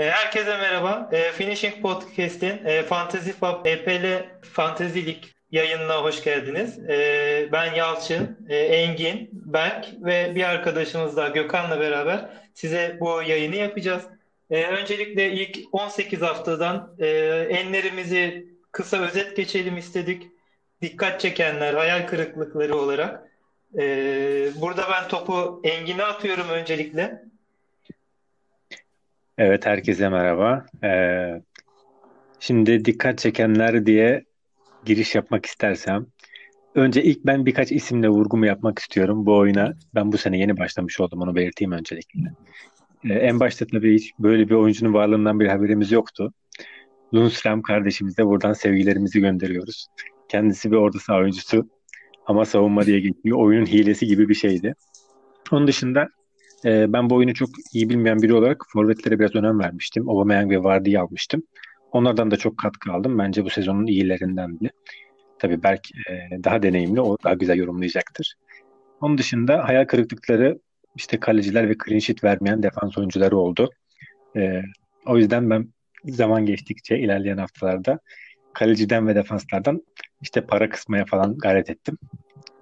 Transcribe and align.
E, 0.00 0.10
herkese 0.10 0.56
merhaba. 0.56 1.08
E, 1.12 1.32
Finishing 1.32 1.82
Podcast'in 1.82 2.64
e, 2.64 2.82
Fantasy 2.82 3.30
Pub 3.30 3.66
EPL 3.66 4.24
Fantasy 4.42 5.06
Lig 5.06 5.24
yayınına 5.50 6.02
hoş 6.02 6.24
geldiniz. 6.24 6.78
E, 6.78 7.48
ben 7.52 7.74
Yalçın, 7.74 8.46
e, 8.48 8.56
Engin, 8.56 9.30
Berk 9.32 9.86
ve 10.00 10.34
bir 10.34 10.44
arkadaşımız 10.44 11.16
da 11.16 11.28
Gökhan'la 11.28 11.80
beraber 11.80 12.30
size 12.54 12.96
bu 13.00 13.22
yayını 13.22 13.56
yapacağız. 13.56 14.02
Öncelikle 14.50 15.32
ilk 15.32 15.58
18 15.72 16.22
haftadan 16.22 16.94
e, 16.98 17.06
enlerimizi 17.50 18.46
kısa 18.72 18.96
özet 18.98 19.36
geçelim 19.36 19.76
istedik. 19.76 20.22
Dikkat 20.82 21.20
çekenler, 21.20 21.74
hayal 21.74 22.06
kırıklıkları 22.06 22.76
olarak. 22.76 23.30
Burada 24.60 24.82
ben 24.90 25.08
topu 25.08 25.60
Engin'e 25.64 26.04
atıyorum 26.04 26.48
öncelikle. 26.48 27.29
Evet, 29.42 29.66
herkese 29.66 30.08
merhaba. 30.08 30.66
Ee, 30.84 31.42
şimdi 32.40 32.84
dikkat 32.84 33.18
çekenler 33.18 33.86
diye 33.86 34.24
giriş 34.84 35.14
yapmak 35.14 35.46
istersem, 35.46 36.06
önce 36.74 37.02
ilk 37.02 37.26
ben 37.26 37.46
birkaç 37.46 37.72
isimle 37.72 38.08
vurgumu 38.08 38.46
yapmak 38.46 38.78
istiyorum 38.78 39.26
bu 39.26 39.36
oyuna. 39.36 39.74
Ben 39.94 40.12
bu 40.12 40.18
sene 40.18 40.38
yeni 40.38 40.58
başlamış 40.58 41.00
oldum, 41.00 41.20
onu 41.20 41.34
belirteyim 41.34 41.72
öncelikle. 41.72 42.20
Ee, 43.04 43.14
en 43.14 43.40
başta 43.40 43.66
tabii 43.66 43.94
hiç 43.94 44.12
böyle 44.18 44.48
bir 44.48 44.54
oyuncunun 44.54 44.94
varlığından 44.94 45.40
bir 45.40 45.46
haberimiz 45.46 45.92
yoktu. 45.92 46.32
Lundström 47.14 47.62
kardeşimize 47.62 48.26
buradan 48.26 48.52
sevgilerimizi 48.52 49.20
gönderiyoruz. 49.20 49.86
Kendisi 50.28 50.70
bir 50.70 50.76
orta 50.76 50.98
saha 50.98 51.18
oyuncusu 51.18 51.68
ama 52.26 52.44
savunma 52.44 52.86
diye 52.86 53.00
geçiyor. 53.00 53.38
Oyunun 53.38 53.66
hilesi 53.66 54.06
gibi 54.06 54.28
bir 54.28 54.34
şeydi. 54.34 54.74
Onun 55.52 55.66
dışında 55.66 56.08
e, 56.64 56.92
ben 56.92 57.10
bu 57.10 57.14
oyunu 57.14 57.34
çok 57.34 57.48
iyi 57.72 57.88
bilmeyen 57.88 58.22
biri 58.22 58.34
olarak 58.34 58.64
forvetlere 58.68 59.18
biraz 59.18 59.34
önem 59.34 59.58
vermiştim. 59.58 60.08
Aubameyang 60.08 60.50
ve 60.50 60.64
Vardy'yi 60.64 60.98
almıştım. 60.98 61.42
Onlardan 61.92 62.30
da 62.30 62.36
çok 62.36 62.58
katkı 62.58 62.92
aldım. 62.92 63.18
Bence 63.18 63.44
bu 63.44 63.50
sezonun 63.50 63.86
iyilerindendi. 63.86 64.70
Tabii 65.38 65.62
belki 65.62 65.94
e, 66.10 66.44
daha 66.44 66.62
deneyimli, 66.62 67.00
o 67.00 67.16
daha 67.24 67.34
güzel 67.34 67.56
yorumlayacaktır. 67.56 68.34
Onun 69.00 69.18
dışında 69.18 69.68
hayal 69.68 69.84
kırıklıkları 69.84 70.58
işte 70.96 71.20
kaleciler 71.20 71.68
ve 71.68 71.74
clean 71.84 71.98
sheet 71.98 72.24
vermeyen 72.24 72.62
defans 72.62 72.98
oyuncuları 72.98 73.36
oldu. 73.36 73.70
E, 74.36 74.62
o 75.06 75.16
yüzden 75.16 75.50
ben 75.50 75.68
zaman 76.04 76.46
geçtikçe 76.46 76.98
ilerleyen 76.98 77.38
haftalarda 77.38 77.98
kaleciden 78.52 79.08
ve 79.08 79.14
defanslardan 79.14 79.82
işte 80.22 80.40
para 80.40 80.70
kısmaya 80.70 81.04
falan 81.04 81.38
gayret 81.38 81.70
ettim. 81.70 81.98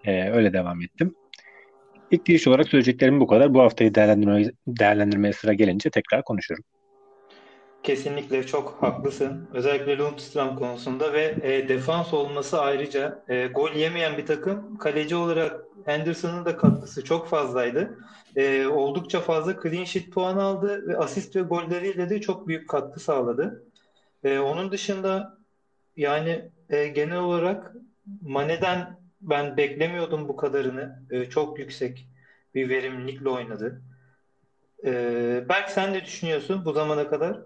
E, 0.05 0.31
öyle 0.31 0.53
devam 0.53 0.83
ettim. 0.83 1.15
İlk 2.11 2.25
giriş 2.25 2.49
olarak 2.49 2.69
söyleyeceklerim 2.69 3.21
bu 3.21 3.27
kadar. 3.27 3.55
Bu 3.55 3.61
haftayı 3.61 3.95
değerlendirmeye, 3.95 4.53
değerlendirmeye 4.67 5.33
sıra 5.33 5.53
gelince 5.53 5.91
tekrar 5.91 6.25
konuşurum. 6.25 6.65
Kesinlikle 7.83 8.47
çok 8.47 8.83
haklısın. 8.83 9.49
Özellikle 9.55 9.99
Lundstram 9.99 10.57
konusunda 10.57 11.13
ve 11.13 11.35
e, 11.43 11.69
defans 11.69 12.15
olması 12.15 12.61
ayrıca 12.61 13.25
e, 13.29 13.47
gol 13.47 13.73
yemeyen 13.73 14.19
bir 14.19 14.27
takım. 14.27 14.79
Kaleci 14.79 15.17
olarak 15.17 15.61
Henderson'ın 15.85 16.45
da 16.45 16.57
katkısı 16.57 17.05
çok 17.05 17.29
fazlaydı. 17.29 17.99
E, 18.37 18.67
oldukça 18.67 19.21
fazla 19.21 19.63
clean 19.63 19.85
sheet 19.85 20.13
puan 20.13 20.37
aldı 20.37 20.89
ve 20.89 20.97
asist 20.97 21.37
ve 21.37 21.41
golleriyle 21.41 22.11
de 22.11 22.21
çok 22.21 22.49
büyük 22.49 22.69
katkı 22.69 23.01
sağladı. 23.01 23.65
E, 24.25 24.39
onun 24.39 24.73
dışında 24.73 25.39
yani 25.97 26.51
e, 26.71 26.89
genel 26.89 27.19
olarak 27.19 27.73
Mane'den 28.23 28.99
ben 29.21 29.57
beklemiyordum 29.57 30.29
bu 30.29 30.37
kadarını. 30.37 31.03
E, 31.11 31.25
çok 31.25 31.59
yüksek 31.59 32.07
bir 32.55 32.69
verimlilikle 32.69 33.29
oynadı. 33.29 33.83
E, 34.85 34.93
Berk 35.49 35.71
sen 35.71 35.93
ne 35.93 36.05
düşünüyorsun 36.05 36.65
bu 36.65 36.73
zamana 36.73 37.09
kadar? 37.09 37.39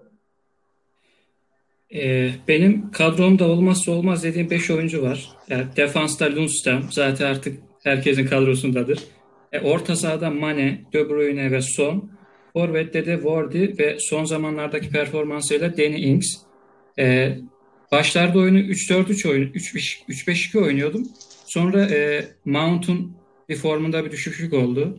Ee, 1.95 2.31
benim 2.48 2.91
kadromda 2.91 3.48
olmazsa 3.48 3.92
olmaz 3.92 4.25
dediğim 4.25 4.51
5 4.51 4.70
oyuncu 4.70 5.03
var. 5.03 5.29
Yani 5.48 5.64
defansta 5.77 6.37
Lundström 6.37 6.83
zaten 6.91 7.27
artık 7.27 7.58
herkesin 7.83 8.27
kadrosundadır. 8.27 8.98
E, 9.52 9.61
orta 9.61 9.96
sahada 9.96 10.30
Mane, 10.30 10.80
De 10.92 11.08
Bruyne 11.08 11.51
ve 11.51 11.63
Son. 11.63 12.11
Forvet'te 12.52 13.07
de 13.07 13.25
Vardy 13.25 13.79
ve 13.79 13.96
son 14.01 14.25
zamanlardaki 14.25 14.91
performansıyla 14.91 15.77
Danny 15.77 16.02
Ings. 16.02 16.36
E, 16.98 17.36
başlarda 17.92 18.39
oyunu 18.39 18.58
3-4-3 18.58 19.29
oyun 19.29 19.52
3-5-2 19.52 20.58
oynuyordum. 20.58 21.08
Sonra 21.52 21.85
e, 21.85 22.24
Mount'un 22.45 23.17
bir 23.48 23.57
formunda 23.57 24.05
bir 24.05 24.11
düşüşlük 24.11 24.52
oldu. 24.52 24.98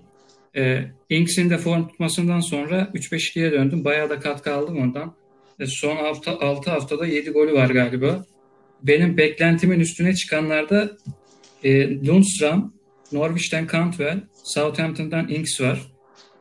E, 0.56 0.84
Ings'in 1.10 1.50
de 1.50 1.58
form 1.58 1.88
tutmasından 1.88 2.40
sonra 2.40 2.92
3-5-2'ye 2.94 3.52
döndüm. 3.52 3.86
Bayağı 3.86 4.10
da 4.10 4.20
katkı 4.20 4.54
aldım 4.54 4.78
ondan. 4.78 5.16
E, 5.60 5.66
son 5.66 5.96
hafta 5.96 6.40
6 6.40 6.72
haftada 6.72 7.06
7 7.06 7.30
golü 7.32 7.54
var 7.54 7.70
galiba. 7.70 8.26
Benim 8.84 9.18
beklentimin 9.18 9.80
üstüne 9.80 10.16
çıkanlarda 10.16 10.98
e, 11.64 11.98
Lundstram, 12.08 12.74
Norwich'ten 13.12 13.68
Cantwell, 13.72 14.20
Southampton'dan 14.44 15.30
Ings 15.30 15.62
var. 15.62 15.82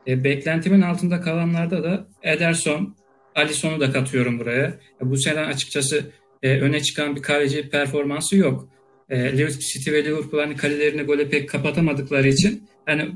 E, 0.07 0.25
beklentimin 0.25 0.83
altında 0.83 1.21
kalanlarda 1.21 1.85
da 1.85 2.07
Ederson, 2.23 2.97
Alisson'u 3.35 3.81
da 3.81 3.93
katıyorum 3.93 4.39
buraya. 4.39 4.67
E, 5.03 5.11
bu 5.11 5.17
sene 5.17 5.41
açıkçası 5.41 6.11
e, 6.43 6.61
öne 6.61 6.83
çıkan 6.83 7.17
bir 7.17 7.23
kaleci 7.23 7.69
performansı 7.69 8.37
yok. 8.37 8.73
E, 9.11 9.49
City 9.49 9.93
ve 9.93 10.05
Liverpool 10.05 10.41
hani 10.41 10.57
kalelerini 10.57 11.03
gole 11.03 11.29
pek 11.29 11.49
kapatamadıkları 11.49 12.29
için 12.29 12.69
hani 12.87 13.09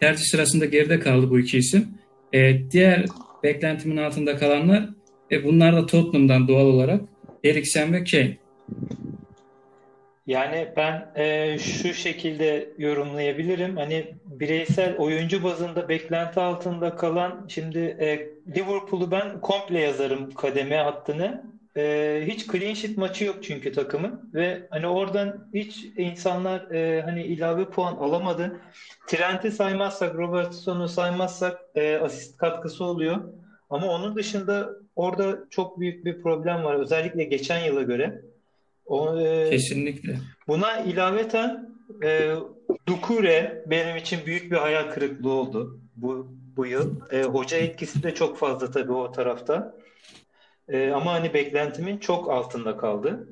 tercih 0.00 0.24
sırasında 0.24 0.64
geride 0.64 1.00
kaldı 1.00 1.30
bu 1.30 1.38
iki 1.38 1.58
isim. 1.58 1.88
E, 2.32 2.70
diğer 2.70 3.04
beklentimin 3.42 3.96
altında 3.96 4.36
kalanlar 4.36 4.88
e, 5.30 5.44
bunlar 5.44 5.76
da 5.76 5.86
Tottenham'dan 5.86 6.48
doğal 6.48 6.66
olarak 6.66 7.00
Eriksen 7.44 7.92
ve 7.92 8.04
Kane. 8.04 8.36
Yani 10.26 10.68
ben 10.76 11.12
e, 11.16 11.58
şu 11.58 11.94
şekilde 11.94 12.68
yorumlayabilirim. 12.78 13.76
Hani 13.76 14.14
bireysel 14.24 14.96
oyuncu 14.96 15.42
bazında 15.44 15.88
beklenti 15.88 16.40
altında 16.40 16.96
kalan 16.96 17.46
şimdi 17.48 17.78
e, 17.78 18.28
Liverpool'u 18.56 19.10
ben 19.10 19.40
komple 19.40 19.80
yazarım 19.80 20.30
kademe 20.30 20.76
hattını. 20.76 21.44
E, 21.76 22.22
hiç 22.26 22.46
clean 22.46 22.74
sheet 22.74 22.98
maçı 22.98 23.24
yok 23.24 23.36
çünkü 23.42 23.72
takımın 23.72 24.30
ve 24.34 24.66
hani 24.70 24.86
oradan 24.86 25.48
hiç 25.54 25.84
insanlar 25.96 26.70
e, 26.70 27.02
hani 27.02 27.24
ilave 27.24 27.64
puan 27.64 27.96
alamadı. 27.96 28.60
Trent'i 29.06 29.50
saymazsak, 29.50 30.14
Robertson'u 30.14 30.88
saymazsak 30.88 31.60
e, 31.74 31.96
asist 31.96 32.36
katkısı 32.36 32.84
oluyor. 32.84 33.16
Ama 33.70 33.86
onun 33.86 34.16
dışında 34.16 34.70
orada 34.96 35.38
çok 35.50 35.80
büyük 35.80 36.04
bir 36.04 36.22
problem 36.22 36.64
var. 36.64 36.74
Özellikle 36.74 37.24
geçen 37.24 37.64
yıla 37.64 37.82
göre. 37.82 38.22
O, 38.86 39.18
e, 39.18 39.50
Kesinlikle. 39.50 40.18
Buna 40.48 40.78
ilaveten 40.78 41.70
e, 42.04 42.34
Dukure 42.86 43.64
benim 43.66 43.96
için 43.96 44.20
büyük 44.26 44.52
bir 44.52 44.56
hayal 44.56 44.90
kırıklığı 44.90 45.32
oldu 45.32 45.80
bu 45.96 46.26
bu 46.56 46.66
yıl. 46.66 47.10
E, 47.10 47.22
hoca 47.22 47.56
etkisi 47.56 48.02
de 48.02 48.14
çok 48.14 48.38
fazla 48.38 48.70
tabii 48.70 48.92
o 48.92 49.12
tarafta. 49.12 49.74
E, 50.68 50.90
ama 50.90 51.12
hani 51.12 51.34
beklentimin 51.34 51.98
çok 51.98 52.30
altında 52.30 52.76
kaldı. 52.76 53.28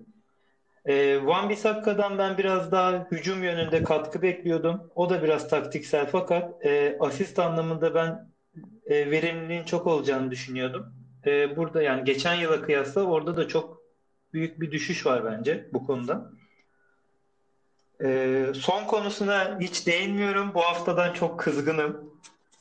E, 0.87 1.27
Van 1.27 1.49
Bissakka'dan 1.49 2.19
ben 2.19 2.39
biraz 2.39 2.73
daha 2.73 3.07
hücum 3.11 3.43
yönünde 3.43 3.83
katkı 3.83 4.23
bekliyordum. 4.23 4.91
O 4.95 5.11
da 5.11 5.23
biraz 5.23 5.49
taktiksel 5.49 6.07
fakat 6.07 6.67
e, 6.67 6.97
asist 7.01 7.39
anlamında 7.39 7.95
ben 7.95 8.29
e, 8.87 9.11
verimliliğin 9.11 9.65
çok 9.65 9.87
olacağını 9.87 10.31
düşünüyordum. 10.31 10.95
E, 11.27 11.57
burada 11.57 11.83
yani 11.83 12.05
geçen 12.05 12.35
yıla 12.35 12.63
kıyasla 12.63 13.03
orada 13.03 13.37
da 13.37 13.49
çok 13.49 13.83
büyük 14.33 14.61
bir 14.61 14.71
düşüş 14.71 15.07
var 15.07 15.25
bence 15.25 15.69
bu 15.73 15.87
konuda. 15.87 16.31
E, 18.05 18.47
son 18.55 18.85
konusuna 18.85 19.61
hiç 19.61 19.87
değinmiyorum. 19.87 20.55
Bu 20.55 20.61
haftadan 20.61 21.13
çok 21.13 21.41
kızgınım. 21.41 22.13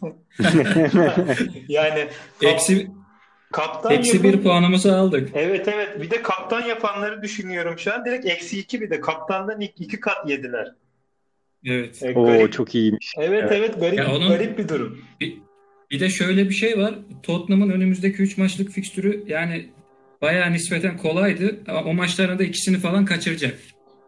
yani 1.68 2.08
eksi 2.42 2.92
kaptan 3.52 3.92
eksi 3.92 4.18
yapan... 4.18 4.34
bir 4.34 4.44
puanımızı 4.44 4.96
aldık. 4.96 5.30
Evet 5.34 5.68
evet. 5.68 6.02
Bir 6.02 6.12
de 6.12 6.22
kaptan 6.22 6.62
yapanları 6.62 7.22
düşünüyorum 7.22 7.80
şu 7.80 7.94
an. 7.94 8.06
Direkt 8.06 8.26
eksi 8.26 8.60
iki 8.60 8.82
bir 8.82 8.90
de 8.90 9.02
kaptandan 9.02 9.62
ilk 9.62 9.82
iki 9.82 10.00
kat 10.00 10.30
yediler. 10.30 10.72
Evet. 11.66 12.04
E, 12.04 12.14
Oo 12.14 12.48
çok 12.48 12.76
iyiymiş. 12.76 13.14
Evet 13.18 13.44
evet, 13.44 13.52
evet 13.52 13.80
garip, 13.80 14.00
ya 14.00 14.16
onun, 14.16 14.30
garip 14.30 14.58
bir 14.58 14.70
durum. 14.70 15.06
Bir, 15.22 15.38
bir 15.92 16.00
de 16.00 16.10
şöyle 16.10 16.50
bir 16.50 16.54
şey 16.54 16.78
var. 16.78 16.94
Tottenham'ın 17.24 17.70
önümüzdeki 17.70 18.22
3 18.22 18.38
maçlık 18.38 18.72
fikstürü 18.72 19.24
yani 19.28 19.70
bayağı 20.22 20.54
nispeten 20.54 20.98
kolaydı. 20.98 21.60
Ama 21.68 21.84
o 21.84 21.94
maçların 21.94 22.40
da 22.40 22.44
ikisini 22.44 22.78
falan 22.78 23.06
kaçıracak. 23.06 23.58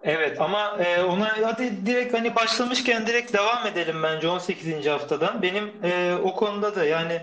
Evet 0.04 0.42
ama 0.42 0.78
e, 0.86 1.04
ona 1.04 1.38
hadi 1.44 1.86
direkt 1.86 2.14
hani 2.14 2.36
başlamışken 2.36 3.08
direkt 3.08 3.34
devam 3.34 3.68
edelim 3.68 3.96
bence 4.04 4.28
18. 4.28 4.88
haftadan. 4.88 5.42
Benim 5.42 5.64
e, 5.84 6.14
o 6.24 6.36
konuda 6.36 6.76
da 6.76 6.86
yani 6.86 7.22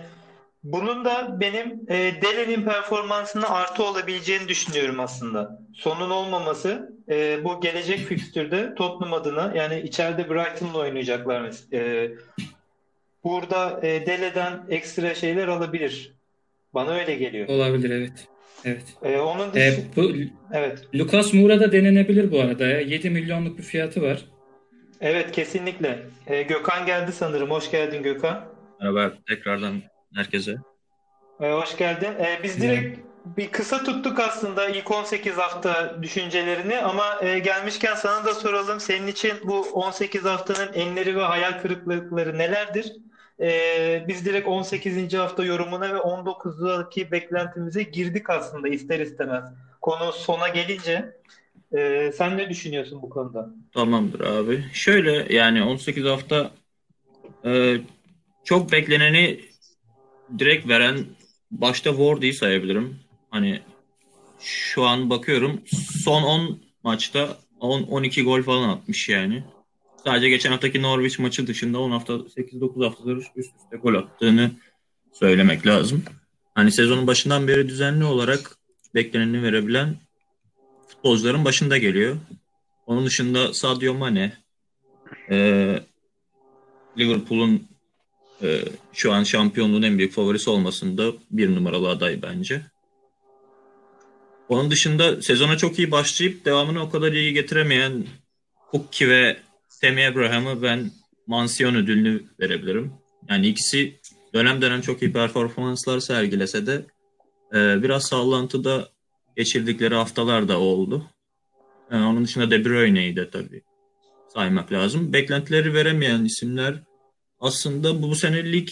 bunun 0.65 1.05
da 1.05 1.41
benim 1.41 1.81
e, 1.89 1.95
Dele'nin 2.23 2.63
performansına 2.65 3.49
artı 3.49 3.85
olabileceğini 3.85 4.49
düşünüyorum 4.49 5.01
aslında. 5.01 5.59
Sonun 5.75 6.11
olmaması 6.11 6.93
e, 7.11 7.45
bu 7.45 7.61
gelecek 7.61 7.99
fikstürde 7.99 8.75
Tottenham 8.75 9.13
adına 9.13 9.53
yani 9.57 9.81
içeride 9.81 10.31
Brighton'la 10.31 10.79
oynayacaklar. 10.79 11.51
E, 11.73 12.11
burada 13.25 13.81
e, 13.87 14.07
Dele'den 14.07 14.61
ekstra 14.69 15.15
şeyler 15.15 15.49
alabilir. 15.49 16.15
Bana 16.75 16.91
öyle 16.91 17.15
geliyor. 17.15 17.49
Olabilir 17.49 17.91
evet. 17.91 18.29
Evet. 18.65 18.85
Ee, 19.03 19.19
onun 19.19 19.49
E, 19.49 19.53
dışı... 19.55 19.83
bu 19.97 20.13
Evet. 20.53 20.89
Lucas 20.95 21.33
Moura 21.35 21.61
da 21.61 21.73
denenebilir 21.73 22.33
bu 22.33 22.41
arada 22.41 22.67
ya. 22.67 22.81
7 22.81 23.11
milyonluk 23.11 23.59
bir 23.59 23.63
fiyatı 23.63 24.03
var. 24.03 24.25
Evet 25.01 25.33
kesinlikle. 25.33 25.99
Ee, 26.27 26.43
Gökhan 26.43 26.87
geldi 26.87 27.13
sanırım. 27.13 27.51
Hoş 27.51 27.71
geldin 27.71 28.03
Gökhan. 28.03 28.45
Merhaba 28.81 29.13
tekrardan 29.29 29.83
herkese. 30.15 30.57
Ee, 31.41 31.51
hoş 31.51 31.77
geldin. 31.77 32.13
Ee, 32.19 32.41
biz 32.43 32.63
direkt 32.63 32.99
bir 33.25 33.51
kısa 33.51 33.85
tuttuk 33.85 34.19
aslında 34.21 34.69
ilk 34.69 34.91
18 34.91 35.37
hafta 35.37 36.03
düşüncelerini 36.03 36.79
ama 36.79 37.19
e, 37.23 37.39
gelmişken 37.39 37.95
sana 37.95 38.25
da 38.25 38.35
soralım. 38.35 38.81
Senin 38.81 39.07
için 39.07 39.33
bu 39.45 39.61
18 39.61 40.25
haftanın 40.25 40.73
enleri 40.73 41.17
ve 41.17 41.23
hayal 41.23 41.61
kırıklıkları 41.63 42.39
nelerdir? 42.39 42.93
Ee, 43.41 44.05
biz 44.09 44.27
direkt 44.27 44.49
18. 44.49 45.15
hafta 45.15 45.45
yorumuna 45.45 45.95
ve 45.95 45.99
19'daki 45.99 47.11
beklentimize 47.11 47.83
girdik 47.83 48.31
aslında 48.31 48.69
ister 48.69 49.01
istemez. 49.01 49.45
Konu 49.81 50.13
sona 50.13 50.49
gelince 50.49 51.17
e, 51.77 52.13
sen 52.13 52.39
ne 52.39 52.51
düşünüyorsun 52.51 53.03
bu 53.03 53.11
konuda? 53.11 53.51
Tamamdır 53.75 54.21
abi. 54.21 54.65
Şöyle 54.73 55.35
yani 55.35 55.63
18 55.63 56.05
hafta 56.05 56.51
e, 57.45 57.77
çok 58.45 58.73
bekleneni 58.73 59.41
direkt 60.39 60.69
veren 60.69 61.05
başta 61.51 61.91
Wardy'yi 61.91 62.35
sayabilirim. 62.35 62.99
Hani 63.31 63.61
şu 64.41 64.85
an 64.85 65.11
bakıyorum 65.11 65.61
son 66.05 66.23
10 66.23 66.61
maçta 66.83 67.39
10 67.61 67.83
12 67.83 68.23
gol 68.23 68.43
falan 68.43 68.69
atmış 68.69 69.09
yani. 69.09 69.45
Sadece 70.05 70.29
geçen 70.29 70.51
haftaki 70.51 70.83
Norwich 70.83 71.19
maçı 71.19 71.47
dışında 71.47 71.81
10 71.81 71.91
hafta 71.91 72.13
8-9 72.13 72.85
haftadır 72.85 73.17
üst 73.17 73.37
üste 73.37 73.77
gol 73.83 73.95
attığını 73.95 74.51
söylemek 75.13 75.67
lazım. 75.67 76.05
Hani 76.55 76.73
sezonun 76.73 77.07
başından 77.07 77.49
beri 77.49 77.69
düzenli 77.69 78.05
olarak 78.05 78.57
bekleneni 78.95 79.43
verebilen 79.43 79.97
futbolcuların 80.89 81.45
başında 81.45 81.79
geliyor. 81.79 82.17
Onun 82.87 83.07
dışında 83.07 83.55
Sadio 83.55 83.95
Mane, 83.95 84.33
e, 85.31 85.37
Liverpool'un 86.99 87.70
e, 88.43 88.65
şu 88.93 89.13
an 89.13 89.23
şampiyonluğun 89.23 89.83
en 89.83 89.99
büyük 89.99 90.13
favorisi 90.13 90.51
olmasında 90.51 91.13
bir 91.31 91.55
numaralı 91.55 91.89
aday 91.89 92.23
bence. 92.23 92.63
Onun 94.49 94.71
dışında 94.71 95.23
sezona 95.23 95.57
çok 95.57 95.79
iyi 95.79 95.91
başlayıp 95.91 96.45
devamını 96.45 96.83
o 96.83 96.91
kadar 96.91 97.13
iyi 97.13 97.35
getiremeyen 97.35 98.07
Pukki 98.73 99.09
ve 99.09 99.37
Tammy 99.81 100.07
Abraham'ı 100.07 100.63
ben 100.63 100.91
mansiyon 101.27 101.75
ödülünü 101.75 102.23
verebilirim. 102.41 102.93
Yani 103.29 103.49
ikisi 103.49 104.01
dönem 104.35 104.63
dönem 104.63 104.81
çok 104.81 105.03
iyi 105.03 105.13
performanslar 105.13 106.01
sergilese 106.01 106.67
de 106.67 106.87
e, 107.55 107.83
biraz 107.83 108.07
sallantıda 108.07 108.89
geçirdikleri 109.37 109.95
haftalar 109.95 110.49
da 110.49 110.59
oldu. 110.59 111.07
Yani 111.93 112.07
onun 112.07 112.25
dışında 112.25 112.51
De 112.51 112.65
Bruyne'yi 112.65 113.17
de 113.17 113.31
tabii 113.31 113.63
saymak 114.29 114.73
lazım. 114.73 115.13
Beklentileri 115.13 115.75
veremeyen 115.75 116.25
isimler 116.25 116.83
aslında 117.41 118.03
bu 118.03 118.15
sene 118.15 118.53
lig 118.53 118.69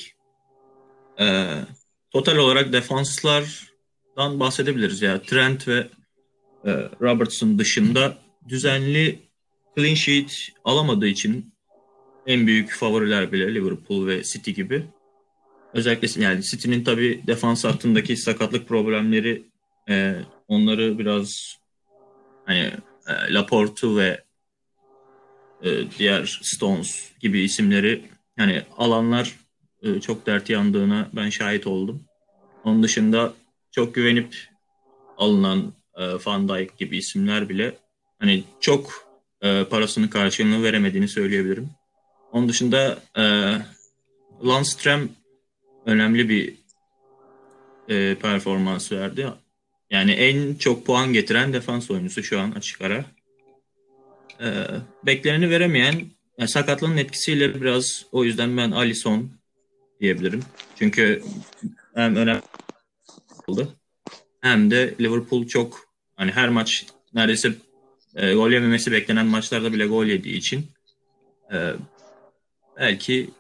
e, 1.20 1.54
total 2.10 2.36
olarak 2.36 2.72
defanslardan 2.72 4.40
bahsedebiliriz. 4.40 5.02
Ya 5.02 5.22
Trent 5.22 5.68
ve 5.68 5.88
e, 6.64 6.70
Robertson 7.00 7.58
dışında 7.58 8.18
düzenli 8.48 9.18
clean 9.76 9.94
sheet 9.94 10.48
alamadığı 10.64 11.06
için 11.06 11.54
en 12.26 12.46
büyük 12.46 12.72
favoriler 12.72 13.32
bile 13.32 13.54
Liverpool 13.54 14.06
ve 14.06 14.22
City 14.22 14.50
gibi. 14.50 14.84
Özellikle 15.74 16.22
yani 16.22 16.42
City'nin 16.42 16.84
tabii 16.84 17.22
defans 17.26 17.64
hattındaki 17.64 18.16
sakatlık 18.16 18.68
problemleri 18.68 19.42
e, 19.88 20.14
onları 20.48 20.98
biraz 20.98 21.58
hani 22.44 22.72
e, 23.08 23.34
Laporte 23.34 23.96
ve 23.96 24.24
e, 25.62 25.90
diğer 25.98 26.40
Stones 26.42 27.10
gibi 27.20 27.40
isimleri 27.40 28.02
yani 28.38 28.62
alanlar 28.76 29.36
e, 29.82 30.00
çok 30.00 30.26
dert 30.26 30.50
yandığına 30.50 31.08
ben 31.12 31.30
şahit 31.30 31.66
oldum. 31.66 32.04
Onun 32.64 32.82
dışında 32.82 33.34
çok 33.70 33.94
güvenip 33.94 34.36
alınan 35.18 35.72
e, 35.96 36.02
Van 36.26 36.48
Dijk 36.48 36.78
gibi 36.78 36.96
isimler 36.96 37.48
bile 37.48 37.74
hani 38.18 38.44
çok 38.60 39.08
e, 39.42 39.64
parasının 39.64 40.08
karşılığını 40.08 40.62
veremediğini 40.62 41.08
söyleyebilirim. 41.08 41.70
Onun 42.32 42.48
dışında 42.48 42.98
e, 43.16 43.22
Landström 44.46 45.10
önemli 45.86 46.28
bir 46.28 46.54
e, 47.88 48.14
performans 48.14 48.92
verdi. 48.92 49.26
Yani 49.90 50.12
en 50.12 50.54
çok 50.54 50.86
puan 50.86 51.12
getiren 51.12 51.52
defans 51.52 51.90
oyuncusu 51.90 52.22
şu 52.22 52.40
an 52.40 52.50
açık 52.50 52.80
ara. 52.80 53.04
Bekleneni 55.06 55.50
veremeyen 55.50 56.00
yani 56.38 56.48
sakatlığın 56.48 56.96
etkisiyle 56.96 57.60
biraz 57.60 58.06
o 58.12 58.24
yüzden 58.24 58.56
ben 58.56 58.70
Alisson 58.70 59.30
diyebilirim. 60.00 60.42
Çünkü 60.76 61.22
hem 61.94 62.16
önemli 62.16 62.42
oldu 63.46 63.74
hem 64.40 64.70
de 64.70 64.94
Liverpool 65.00 65.46
çok 65.46 65.88
hani 66.16 66.30
her 66.30 66.48
maç 66.48 66.86
neredeyse 67.14 67.52
e, 68.14 68.34
gol 68.34 68.50
yememesi 68.50 68.92
beklenen 68.92 69.26
maçlarda 69.26 69.72
bile 69.72 69.86
gol 69.86 70.04
yediği 70.04 70.36
için 70.36 70.66
e, 71.52 71.72
belki 72.76 73.30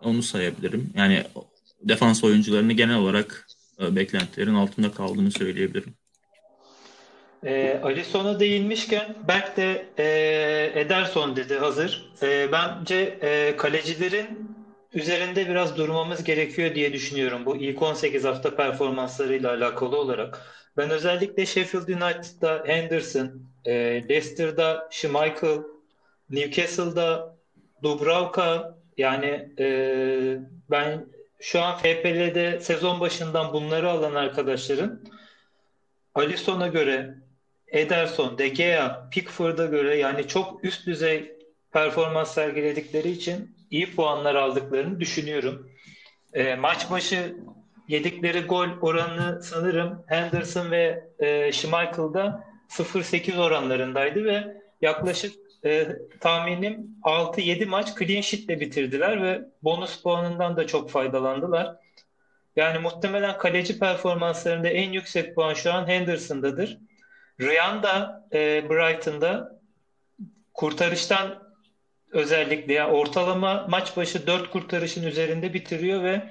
onu 0.00 0.22
sayabilirim. 0.22 0.90
Yani 0.94 1.24
defans 1.82 2.24
oyuncularını 2.24 2.72
genel 2.72 2.96
olarak 2.96 3.46
e, 3.80 3.96
beklentilerin 3.96 4.54
altında 4.54 4.92
kaldığını 4.92 5.30
söyleyebilirim. 5.30 5.94
E, 7.44 7.80
Alisson'a 7.82 8.40
değinmişken 8.40 9.14
Berk 9.28 9.56
de 9.56 9.86
e, 9.98 10.80
Ederson 10.80 11.36
dedi 11.36 11.58
hazır. 11.58 12.12
E, 12.22 12.52
bence 12.52 13.18
e, 13.22 13.56
kalecilerin 13.56 14.56
üzerinde 14.94 15.48
biraz 15.48 15.76
durmamız 15.76 16.24
gerekiyor 16.24 16.74
diye 16.74 16.92
düşünüyorum 16.92 17.46
bu 17.46 17.56
ilk 17.56 17.82
18 17.82 18.24
hafta 18.24 18.56
performanslarıyla 18.56 19.50
alakalı 19.50 19.98
olarak. 19.98 20.46
Ben 20.76 20.90
özellikle 20.90 21.46
Sheffield 21.46 21.88
United'da 21.88 22.62
Henderson, 22.66 23.42
e, 23.64 23.72
Leicester'da 24.08 24.88
Schmeichel, 24.90 25.58
Newcastle'da 26.30 27.36
Dubravka 27.82 28.78
yani 28.96 29.48
e, 29.58 29.66
ben 30.70 31.06
şu 31.40 31.60
an 31.60 31.78
FPL'de 31.78 32.60
sezon 32.60 33.00
başından 33.00 33.52
bunları 33.52 33.90
alan 33.90 34.14
arkadaşların 34.14 35.00
Alisson'a 36.14 36.66
göre 36.66 37.14
Ederson, 37.70 38.38
De 38.38 38.48
Gea, 38.48 39.08
Pickford'a 39.10 39.66
göre 39.66 39.96
yani 39.96 40.28
çok 40.28 40.64
üst 40.64 40.86
düzey 40.86 41.32
performans 41.72 42.34
sergiledikleri 42.34 43.10
için 43.10 43.56
iyi 43.70 43.94
puanlar 43.94 44.34
aldıklarını 44.34 45.00
düşünüyorum. 45.00 45.70
E, 46.32 46.54
maç 46.54 46.90
başı 46.90 47.36
yedikleri 47.88 48.40
gol 48.40 48.68
oranı 48.80 49.42
sanırım 49.42 50.04
Henderson 50.06 50.70
ve 50.70 51.04
e, 51.18 51.52
Schmeichel'da 51.52 52.44
0-8 52.68 53.38
oranlarındaydı 53.38 54.24
ve 54.24 54.56
yaklaşık 54.80 55.34
e, 55.64 55.88
tahminim 56.20 56.86
6-7 57.02 57.66
maç 57.66 57.98
clean 57.98 58.20
sheet'le 58.20 58.60
bitirdiler 58.60 59.22
ve 59.22 59.40
bonus 59.62 60.02
puanından 60.02 60.56
da 60.56 60.66
çok 60.66 60.90
faydalandılar. 60.90 61.76
Yani 62.56 62.78
muhtemelen 62.78 63.38
kaleci 63.38 63.78
performanslarında 63.78 64.68
en 64.68 64.92
yüksek 64.92 65.34
puan 65.34 65.54
şu 65.54 65.72
an 65.72 65.86
Henderson'dadır. 65.86 66.78
Ryan 67.40 67.82
da 67.82 68.28
e, 68.32 68.70
Brighton'da 68.70 69.60
kurtarıştan 70.54 71.42
özellikle 72.12 72.72
yani 72.72 72.92
ortalama 72.92 73.66
maç 73.68 73.96
başı 73.96 74.26
4 74.26 74.50
kurtarışın 74.50 75.06
üzerinde 75.06 75.54
bitiriyor 75.54 76.02
ve 76.02 76.30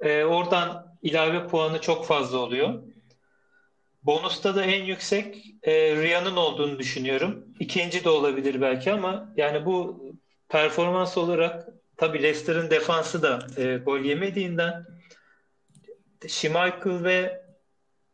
e, 0.00 0.24
oradan 0.24 0.96
ilave 1.02 1.46
puanı 1.46 1.80
çok 1.80 2.06
fazla 2.06 2.38
oluyor. 2.38 2.82
Bonusta 4.02 4.56
da 4.56 4.64
en 4.64 4.84
yüksek 4.84 5.44
e, 5.62 5.72
Ryan'ın 5.96 6.36
olduğunu 6.36 6.78
düşünüyorum. 6.78 7.46
İkinci 7.60 8.04
de 8.04 8.08
olabilir 8.08 8.60
belki 8.60 8.92
ama 8.92 9.32
yani 9.36 9.66
bu 9.66 10.04
performans 10.48 11.18
olarak 11.18 11.68
tabii 11.96 12.22
Leicester'ın 12.22 12.70
defansı 12.70 13.22
da 13.22 13.46
e, 13.56 13.76
gol 13.76 14.00
yemediğinden 14.00 14.86
Schmeichel 16.28 17.04
ve 17.04 17.42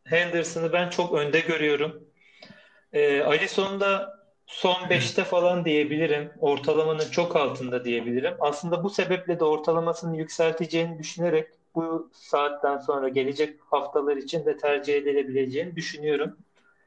Henderson'ı 0.03 0.73
ben 0.73 0.89
çok 0.89 1.13
önde 1.13 1.39
görüyorum. 1.39 2.06
E, 2.93 3.21
Alisson 3.21 3.79
da 3.79 4.17
son 4.47 4.89
5'te 4.89 5.23
falan 5.23 5.65
diyebilirim. 5.65 6.31
Ortalamanın 6.39 7.09
çok 7.11 7.35
altında 7.35 7.85
diyebilirim. 7.85 8.33
Aslında 8.39 8.83
bu 8.83 8.89
sebeple 8.89 9.39
de 9.39 9.43
ortalamasını 9.43 10.17
yükselteceğini 10.17 10.99
düşünerek 10.99 11.47
bu 11.75 12.09
saatten 12.13 12.77
sonra 12.77 13.09
gelecek 13.09 13.55
haftalar 13.69 14.17
için 14.17 14.45
de 14.45 14.57
tercih 14.57 14.95
edilebileceğini 14.95 15.75
düşünüyorum. 15.75 16.37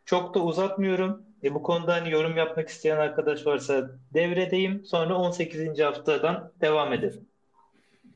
Çok 0.05 0.35
da 0.35 0.41
uzatmıyorum. 0.41 1.23
E, 1.45 1.55
bu 1.55 1.63
konuda 1.63 1.95
hani 1.95 2.11
yorum 2.11 2.37
yapmak 2.37 2.69
isteyen 2.69 2.97
arkadaş 2.97 3.47
varsa 3.47 3.91
devredeyim. 4.15 4.85
Sonra 4.85 5.15
18. 5.15 5.79
haftadan 5.79 6.53
devam 6.61 6.93
edelim. 6.93 7.21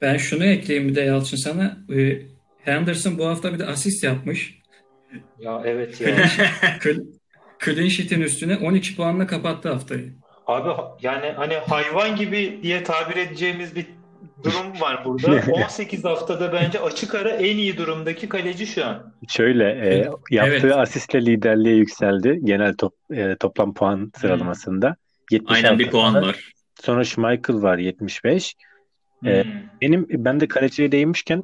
Ben 0.01 0.17
şunu 0.17 0.45
ekleyeyim 0.45 0.89
bir 0.89 0.95
de 0.95 1.01
Yalçın 1.01 1.37
sana. 1.37 1.79
Ee, 1.95 2.23
Henderson 2.59 3.19
bu 3.19 3.27
hafta 3.27 3.53
bir 3.53 3.59
de 3.59 3.67
asist 3.67 4.05
yapmış. 4.05 4.59
Ya 5.39 5.63
evet 5.65 6.01
ya. 6.01 6.17
Cl- 7.65 7.75
Clean 7.75 7.89
sheet'in 7.89 8.21
üstüne 8.21 8.57
12 8.57 8.97
puanla 8.97 9.27
kapattı 9.27 9.73
haftayı. 9.73 10.13
Abi 10.47 10.69
yani 11.03 11.33
hani 11.37 11.55
hayvan 11.55 12.17
gibi 12.17 12.61
diye 12.63 12.85
tabir 12.85 13.17
edeceğimiz 13.17 13.77
bir 13.77 13.87
durum 14.45 14.81
var 14.81 15.05
burada. 15.05 15.53
18 15.53 16.05
haftada 16.05 16.53
bence 16.53 16.81
açık 16.81 17.15
ara 17.15 17.31
en 17.31 17.57
iyi 17.57 17.77
durumdaki 17.77 18.29
kaleci 18.29 18.67
şu 18.67 18.85
an. 18.87 19.15
Şöyle 19.29 19.65
e, 19.65 20.09
yaptığı 20.31 20.67
Evet. 20.67 20.77
asistle 20.77 21.27
liderliğe 21.27 21.77
yükseldi 21.77 22.41
genel 22.45 22.75
top, 22.77 22.95
e, 23.13 23.37
toplam 23.37 23.75
puan 23.75 24.13
sıralamasında. 24.17 24.97
76 25.31 25.67
Aynen 25.67 25.79
bir 25.79 25.91
puan 25.91 26.15
var. 26.15 26.53
Sonra 26.83 27.05
Schmeichel 27.05 27.63
var 27.63 27.79
75. 27.79 28.55
Ee, 29.27 29.45
Hmm. 29.45 29.51
Benim 29.81 30.07
ben 30.11 30.41
de 30.41 30.49
kaleciye 30.49 30.93
değinmişken 30.93 31.43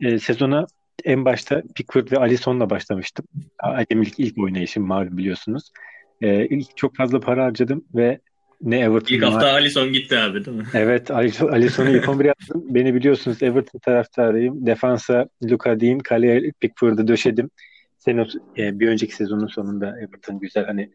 e, 0.00 0.18
sezona 0.18 0.66
en 1.04 1.24
başta 1.24 1.62
Pickford 1.74 2.12
ve 2.12 2.18
Alisson'la 2.18 2.70
başlamıştım. 2.70 3.26
Acemilik 3.58 4.14
ilk 4.18 4.38
oynayışım 4.38 4.86
malum 4.86 5.16
biliyorsunuz. 5.16 5.72
E, 6.20 6.46
ilk 6.46 6.76
çok 6.76 6.96
fazla 6.96 7.20
para 7.20 7.44
harcadım 7.44 7.84
ve 7.94 8.20
ne 8.62 8.78
Everton 8.78 9.14
İlk 9.14 9.24
hafta 9.24 9.52
Alisson 9.52 9.92
gitti 9.92 10.18
abi 10.18 10.44
değil 10.44 10.56
mi? 10.56 10.64
Evet, 10.74 11.10
Alisson- 11.10 11.50
Alisson'u 11.50 11.88
ilk 11.88 12.08
11 12.08 12.24
yaptım. 12.24 12.64
Beni 12.74 12.94
biliyorsunuz 12.94 13.42
Everton 13.42 13.78
taraftarıyım. 13.78 14.66
Defansa 14.66 15.28
Luka 15.50 15.80
Dean, 15.80 15.98
kaleye 15.98 16.52
Pickford'u 16.60 17.08
döşedim. 17.08 17.50
Sen 17.98 18.18
o, 18.18 18.26
e, 18.58 18.80
bir 18.80 18.88
önceki 18.88 19.14
sezonun 19.16 19.46
sonunda 19.46 20.00
Everton 20.00 20.38
güzel 20.38 20.66
hani 20.66 20.90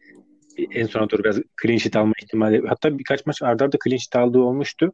en 0.74 0.86
sona 0.86 1.10
doğru 1.10 1.24
biraz 1.24 1.40
clean 1.62 1.78
sheet 1.78 1.96
alma 1.96 2.12
ihtimali 2.22 2.62
hatta 2.68 2.98
birkaç 2.98 3.26
maç 3.26 3.42
arda 3.42 3.64
arda 3.64 3.76
clean 3.84 3.98
sheet 3.98 4.16
aldığı 4.16 4.38
olmuştu. 4.38 4.92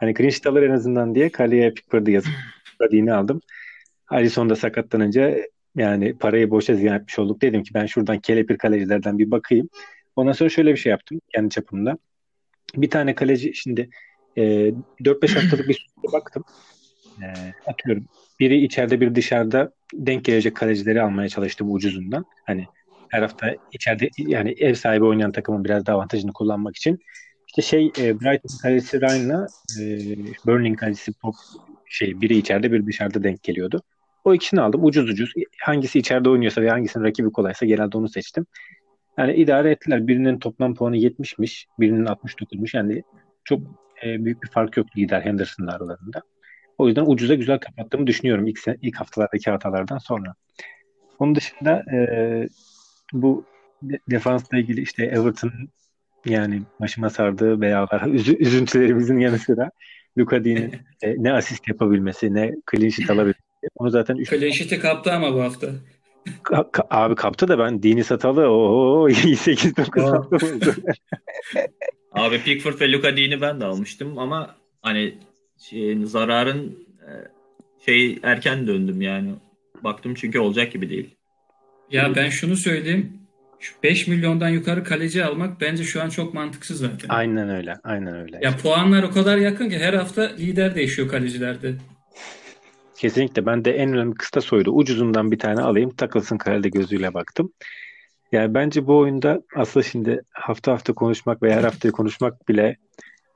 Hani 0.00 0.14
clean 0.14 0.30
sheet 0.30 0.46
alır 0.46 0.62
en 0.62 0.70
azından 0.70 1.14
diye 1.14 1.28
kaleye 1.28 1.70
Pickford'u 1.70 2.10
yazıp 2.10 2.32
Luka 2.80 3.12
aldım. 3.14 3.40
Alisson 4.10 4.50
da 4.50 4.56
sakatlanınca 4.56 5.36
yani 5.76 6.18
parayı 6.18 6.50
boşa 6.50 6.74
ziyan 6.74 6.96
etmiş 6.96 7.18
olduk. 7.18 7.42
Dedim 7.42 7.62
ki 7.62 7.74
ben 7.74 7.86
şuradan 7.86 8.20
kelepir 8.20 8.58
kalecilerden 8.58 9.18
bir 9.18 9.30
bakayım. 9.30 9.68
Ondan 10.16 10.32
sonra 10.32 10.50
şöyle 10.50 10.72
bir 10.72 10.76
şey 10.76 10.90
yaptım 10.90 11.20
kendi 11.34 11.50
çapımda. 11.50 11.98
Bir 12.76 12.90
tane 12.90 13.14
kaleci 13.14 13.54
şimdi 13.54 13.90
e, 14.36 14.42
4-5 15.00 15.34
haftalık 15.34 15.68
bir 15.68 15.74
süreye 15.74 16.12
baktım. 16.12 16.44
E, 17.22 17.26
atıyorum. 17.66 18.04
Biri 18.40 18.64
içeride 18.64 19.00
bir 19.00 19.14
dışarıda 19.14 19.72
denk 19.94 20.24
gelecek 20.24 20.56
kalecileri 20.56 21.02
almaya 21.02 21.28
çalıştım 21.28 21.74
ucuzundan. 21.74 22.24
Hani 22.46 22.66
her 23.08 23.22
hafta 23.22 23.56
içeride 23.72 24.08
yani 24.18 24.54
ev 24.58 24.74
sahibi 24.74 25.04
oynayan 25.04 25.32
takımın 25.32 25.64
biraz 25.64 25.86
daha 25.86 25.96
avantajını 25.96 26.32
kullanmak 26.32 26.76
için. 26.76 26.98
İşte 27.46 27.62
şey 27.62 27.86
e, 27.86 28.20
Brighton 28.20 28.58
kalecisi 28.62 29.00
Ryan'la 29.00 29.46
e, 29.80 29.82
Burnley 30.46 30.76
kalecisi 30.76 31.12
Pop 31.12 31.34
şey 31.86 32.20
biri 32.20 32.36
içeride 32.36 32.72
biri 32.72 32.86
dışarıda 32.86 33.22
denk 33.22 33.42
geliyordu. 33.42 33.82
O 34.30 34.34
ikisini 34.34 34.60
aldım 34.60 34.84
ucuz 34.84 35.10
ucuz. 35.10 35.32
Hangisi 35.60 35.98
içeride 35.98 36.30
oynuyorsa 36.30 36.62
ve 36.62 36.70
hangisinin 36.70 37.04
rakibi 37.04 37.32
kolaysa 37.32 37.66
genelde 37.66 37.98
onu 37.98 38.08
seçtim. 38.08 38.46
Yani 39.18 39.34
idare 39.34 39.70
ettiler. 39.70 40.06
Birinin 40.06 40.38
toplam 40.38 40.74
puanı 40.74 40.96
70'miş, 40.96 41.66
birinin 41.80 42.06
69'muş. 42.06 42.76
Yani 42.76 43.02
çok 43.44 43.60
e, 44.04 44.24
büyük 44.24 44.42
bir 44.42 44.48
fark 44.48 44.76
yok 44.76 44.86
lider 44.96 45.20
Henderson'la 45.20 45.72
aralarında. 45.72 46.22
O 46.78 46.86
yüzden 46.86 47.04
ucuza 47.06 47.34
güzel 47.34 47.58
kapattığımı 47.58 48.06
düşünüyorum 48.06 48.46
ilk, 48.46 48.58
ilk 48.82 48.96
haftalardaki 49.00 49.50
hatalardan 49.50 49.98
sonra. 49.98 50.34
Onun 51.18 51.34
dışında 51.34 51.84
e, 51.92 52.48
bu 53.12 53.44
de- 53.82 54.00
defansla 54.10 54.58
ilgili 54.58 54.80
işte 54.80 55.04
Everton 55.04 55.52
yani 56.24 56.62
başıma 56.80 57.10
sardığı 57.10 57.60
üzü, 58.06 58.36
üzüntülerimizin 58.36 59.18
yanı 59.18 59.38
sıra 59.38 59.70
Luka 60.18 60.44
Dean'in 60.44 60.74
e, 61.02 61.14
ne 61.22 61.32
asist 61.32 61.68
yapabilmesi, 61.68 62.34
ne 62.34 62.54
clean 62.70 62.90
sheet 62.90 63.10
alabilmesi. 63.10 63.49
Onu 63.76 63.90
zaten 63.90 64.16
üç, 64.16 64.28
sheet'i 64.28 64.78
kaptı 64.78 65.12
ama 65.12 65.34
bu 65.34 65.42
hafta. 65.42 65.66
Ka- 66.44 66.70
ka- 66.70 66.86
abi 66.90 67.14
kaptı 67.14 67.48
da 67.48 67.58
ben. 67.58 67.82
Oo 68.48 69.08
8-9 69.08 70.00
Aa. 70.02 70.12
hafta 70.12 70.46
oldu. 70.46 70.74
Abi 72.12 72.42
Pickford 72.42 72.80
ve 72.80 72.92
Luka 72.92 73.16
Dean'i 73.16 73.40
ben 73.40 73.60
de 73.60 73.64
almıştım 73.64 74.18
ama 74.18 74.56
hani 74.82 75.14
şeyin, 75.58 76.04
zararın 76.04 76.86
şey 77.86 78.18
erken 78.22 78.66
döndüm 78.66 79.00
yani. 79.02 79.34
Baktım 79.84 80.14
çünkü 80.14 80.38
olacak 80.38 80.72
gibi 80.72 80.90
değil. 80.90 81.16
Ya 81.90 82.12
ben 82.16 82.28
şunu 82.28 82.56
söyleyeyim. 82.56 83.12
Şu 83.60 83.74
5 83.82 84.06
milyondan 84.06 84.48
yukarı 84.48 84.84
kaleci 84.84 85.24
almak 85.24 85.60
bence 85.60 85.84
şu 85.84 86.02
an 86.02 86.08
çok 86.08 86.34
mantıksız 86.34 86.78
zaten. 86.78 87.08
Aynen 87.08 87.48
öyle. 87.50 87.74
Aynen 87.84 88.14
öyle. 88.16 88.38
Ya 88.42 88.56
puanlar 88.56 89.02
o 89.02 89.10
kadar 89.10 89.36
yakın 89.38 89.68
ki 89.68 89.78
her 89.78 89.94
hafta 89.94 90.22
lider 90.22 90.74
değişiyor 90.74 91.08
kalecilerde. 91.08 91.74
Kesinlikle. 93.00 93.46
Ben 93.46 93.64
de 93.64 93.72
en 93.72 93.92
önemli 93.92 94.14
kısta 94.14 94.40
soydu. 94.40 94.70
Ucuzundan 94.70 95.30
bir 95.30 95.38
tane 95.38 95.60
alayım. 95.60 95.90
Takılsın 95.90 96.38
kalede 96.38 96.68
gözüyle 96.68 97.14
baktım. 97.14 97.52
Yani 98.32 98.54
bence 98.54 98.86
bu 98.86 98.98
oyunda 98.98 99.42
aslında 99.56 99.84
şimdi 99.84 100.22
hafta 100.30 100.72
hafta 100.72 100.92
konuşmak 100.92 101.42
veya 101.42 101.56
her 101.56 101.64
haftayı 101.64 101.92
konuşmak 101.92 102.48
bile 102.48 102.76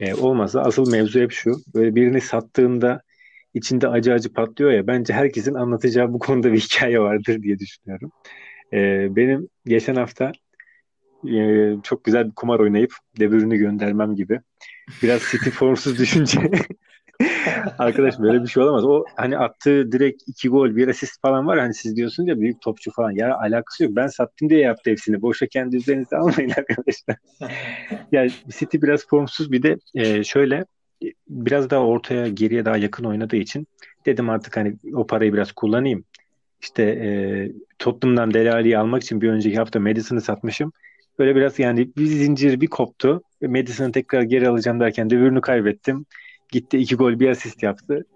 e, 0.00 0.14
olmasa 0.14 0.61
asıl 0.61 0.90
mevzu 0.90 1.21
hep 1.21 1.33
şu. 1.33 1.56
Böyle 1.75 1.94
birini 1.94 2.21
sattığında 2.21 3.02
içinde 3.54 3.88
acı 3.88 4.12
acı 4.12 4.33
patlıyor 4.33 4.71
ya. 4.71 4.87
Bence 4.87 5.12
herkesin 5.12 5.54
anlatacağı 5.54 6.12
bu 6.12 6.18
konuda 6.18 6.52
bir 6.52 6.61
hikaye 6.61 7.00
vardır 7.00 7.42
diye 7.42 7.59
düşünüyorum. 7.59 8.11
E, 8.73 9.09
benim 9.16 9.49
geçen 9.66 9.94
hafta 9.94 10.33
e, 11.28 11.71
çok 11.83 12.04
güzel 12.04 12.26
bir 12.26 12.35
kumar 12.35 12.61
oynayıp 12.61 12.94
De 13.21 13.30
Bruyne'i 13.30 13.59
göndermem 13.59 14.14
gibi. 14.14 14.40
Biraz 15.02 15.23
City 15.23 15.50
formsuz 15.50 15.99
düşünce 15.99 16.40
Arkadaş 17.78 18.18
böyle 18.18 18.42
bir 18.42 18.48
şey 18.48 18.62
olamaz. 18.62 18.84
O 18.84 19.04
hani 19.16 19.38
attığı 19.38 19.92
direkt 19.92 20.22
iki 20.26 20.48
gol 20.48 20.76
bir 20.76 20.88
asist 20.88 21.20
falan 21.22 21.46
var. 21.46 21.58
Hani 21.58 21.74
siz 21.74 21.96
diyorsunuz 21.96 22.28
ya 22.28 22.40
büyük 22.40 22.60
topçu 22.60 22.90
falan. 22.90 23.10
Ya 23.10 23.36
alakası 23.36 23.84
yok. 23.84 23.92
Ben 23.96 24.06
sattım 24.06 24.50
diye 24.50 24.60
yaptı 24.60 24.90
hepsini. 24.90 25.22
Boşa 25.22 25.46
kendi 25.46 25.76
üzerinize 25.76 26.16
almayın 26.16 26.50
arkadaşlar. 26.56 27.16
yani 28.12 28.30
City 28.58 28.78
biraz 28.82 29.06
formsuz 29.06 29.52
bir 29.52 29.62
de 29.62 29.78
e, 29.94 30.24
şöyle 30.24 30.64
biraz 31.28 31.70
daha 31.70 31.80
ortaya 31.80 32.28
geriye 32.28 32.64
daha 32.64 32.76
yakın 32.76 33.04
oynadığı 33.04 33.36
için 33.36 33.66
dedim 34.06 34.30
artık 34.30 34.56
hani 34.56 34.76
o 34.94 35.06
parayı 35.06 35.32
biraz 35.32 35.52
kullanayım. 35.52 36.04
İşte 36.60 36.82
e, 36.82 37.08
Tottenham'dan 37.78 38.46
Alli'yi 38.46 38.78
almak 38.78 39.02
için 39.02 39.20
bir 39.20 39.28
önceki 39.28 39.56
hafta 39.56 39.80
Madison'ı 39.80 40.20
satmışım. 40.20 40.72
Böyle 41.18 41.36
biraz 41.36 41.58
yani 41.58 41.90
bir 41.96 42.06
zincir 42.06 42.60
bir 42.60 42.66
koptu. 42.66 43.22
Madison'ı 43.42 43.92
tekrar 43.92 44.22
geri 44.22 44.48
alacağım 44.48 44.80
derken 44.80 45.10
de 45.10 45.14
ürünü 45.14 45.40
kaybettim. 45.40 46.06
Gitti 46.54 46.78
iki 46.78 46.94
gol 46.96 47.20
bir 47.20 47.28
asist 47.28 47.62
yaptı. 47.62 48.06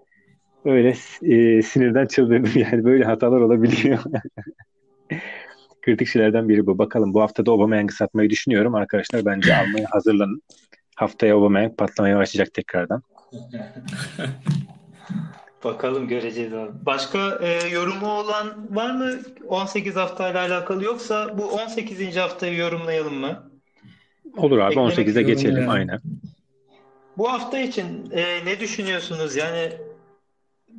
Öyle 0.65 0.89
e, 1.21 1.61
sinirden 1.61 2.05
çıldırdım 2.05 2.51
yani 2.55 2.85
böyle 2.85 3.03
hatalar 3.03 3.41
olabiliyor. 3.41 3.99
Kritik 5.81 6.07
şeylerden 6.07 6.49
biri 6.49 6.65
bu. 6.65 6.77
Bakalım 6.77 7.13
bu 7.13 7.21
hafta 7.21 7.45
da 7.45 7.51
Aubameyang'ı 7.51 7.91
satmayı 7.91 8.29
düşünüyorum. 8.29 8.75
Arkadaşlar 8.75 9.25
bence 9.25 9.55
almaya 9.55 9.85
hazırlanın. 9.91 10.41
Haftaya 10.95 11.35
Aubameyang 11.35 11.77
patlamaya 11.77 12.17
başlayacak 12.17 12.53
tekrardan. 12.53 13.03
Bakalım 15.63 16.07
göreceğiz 16.07 16.53
abi. 16.53 16.71
Başka 16.85 17.39
e, 17.41 17.69
yorumu 17.69 18.07
olan 18.07 18.75
var 18.75 18.95
mı 18.95 19.11
18 19.47 19.95
haftayla 19.95 20.39
alakalı 20.39 20.83
yoksa 20.83 21.37
bu 21.37 21.45
18. 21.45 22.17
haftayı 22.17 22.57
yorumlayalım 22.57 23.15
mı? 23.15 23.51
Olur 24.37 24.57
abi 24.57 24.71
Eklemek 24.71 24.97
18'e 24.97 25.03
istiyorum 25.03 25.27
geçelim 25.27 25.61
yani. 25.61 25.71
aynen. 25.71 25.99
Bu 27.19 27.31
hafta 27.31 27.59
için 27.59 28.11
e, 28.11 28.45
ne 28.45 28.59
düşünüyorsunuz? 28.59 29.35
Yani 29.35 29.71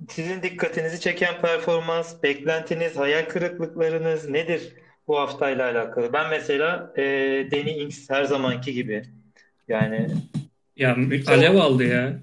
sizin 0.09 0.43
dikkatinizi 0.43 1.01
çeken 1.01 1.41
performans, 1.41 2.23
beklentiniz, 2.23 2.97
hayal 2.97 3.29
kırıklıklarınız 3.29 4.29
nedir 4.29 4.73
bu 5.09 5.19
haftayla 5.19 5.71
alakalı? 5.71 6.13
Ben 6.13 6.31
mesela 6.31 6.93
e, 6.97 7.03
Danny 7.51 7.83
Ings 7.83 8.11
her 8.11 8.25
zamanki 8.25 8.73
gibi 8.73 9.05
yani 9.69 10.09
Ya 10.77 10.97
alev 11.27 11.57
aldı 11.57 11.85
ya. 11.85 12.19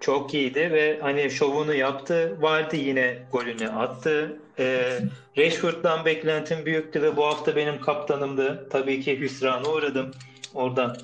çok 0.00 0.34
iyiydi 0.34 0.60
ve 0.60 0.98
hani 1.00 1.30
şovunu 1.30 1.74
yaptı. 1.74 2.42
Vardı 2.42 2.76
yine 2.76 3.18
golünü 3.32 3.68
attı. 3.68 4.36
Ee, 4.58 4.98
Rashford'dan 5.38 6.04
beklentim 6.04 6.66
büyüktü 6.66 7.02
ve 7.02 7.16
bu 7.16 7.26
hafta 7.26 7.56
benim 7.56 7.80
kaptanımdı. 7.80 8.68
Tabii 8.70 9.00
ki 9.00 9.20
hüsrana 9.20 9.68
uğradım 9.68 10.10
oradan. 10.54 10.96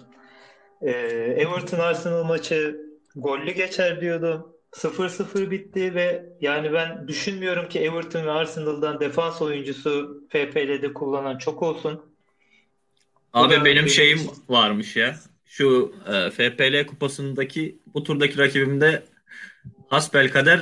Ee, 0.83 0.91
Everton 1.37 1.79
Arsenal 1.79 2.25
maçı 2.25 2.77
gollü 3.17 3.53
geçer 3.53 4.01
diyordum. 4.01 4.53
0-0 4.73 5.51
bitti 5.51 5.95
ve 5.95 6.27
yani 6.41 6.73
ben 6.73 7.09
düşünmüyorum 7.09 7.69
ki 7.69 7.81
Everton 7.81 8.27
ve 8.27 8.31
Arsenal'dan 8.31 9.01
defans 9.01 9.43
oyuncusu 9.43 10.23
FPL'de 10.29 10.93
kullanan 10.93 11.39
çok 11.39 11.63
olsun. 11.63 12.03
Abi 13.33 13.65
benim 13.65 13.89
şeyim 13.89 14.21
varmış 14.49 14.97
ya. 14.97 15.17
Şu 15.47 15.95
e, 16.13 16.31
FPL 16.31 16.87
kupasındaki 16.87 17.79
bu 17.95 18.05
turdaki 18.05 18.39
rakibimde 18.39 19.03
hasbelkader 19.89 20.61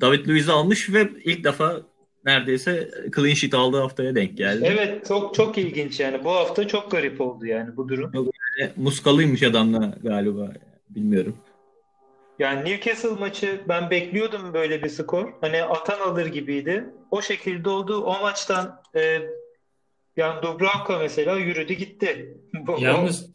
David 0.00 0.28
Luiz'i 0.28 0.52
almış 0.52 0.92
ve 0.92 1.10
ilk 1.24 1.44
defa 1.44 1.82
neredeyse 2.24 2.90
clean 3.16 3.34
sheet 3.34 3.54
aldığı 3.54 3.80
haftaya 3.80 4.14
denk 4.14 4.36
geldi. 4.36 4.68
Evet 4.72 5.06
çok 5.06 5.34
çok 5.34 5.58
ilginç 5.58 6.00
yani. 6.00 6.24
Bu 6.24 6.30
hafta 6.30 6.68
çok 6.68 6.90
garip 6.90 7.20
oldu 7.20 7.46
yani 7.46 7.76
bu 7.76 7.88
durum. 7.88 8.12
E, 8.62 8.70
Muskalıymış 8.76 9.42
adamla 9.42 9.94
galiba. 10.02 10.52
Bilmiyorum. 10.90 11.36
Yani 12.38 12.70
Newcastle 12.70 13.08
maçı 13.08 13.60
ben 13.68 13.90
bekliyordum 13.90 14.54
böyle 14.54 14.82
bir 14.82 14.88
skor. 14.88 15.32
Hani 15.40 15.62
atan 15.62 16.00
alır 16.00 16.26
gibiydi. 16.26 16.84
O 17.10 17.22
şekilde 17.22 17.68
oldu. 17.68 18.02
O 18.04 18.20
maçtan 18.20 18.82
e, 18.96 19.20
yani 20.16 20.42
Dubravka 20.42 20.98
mesela 20.98 21.36
yürüdü 21.36 21.72
gitti. 21.72 22.36
Yalnız 22.78 23.30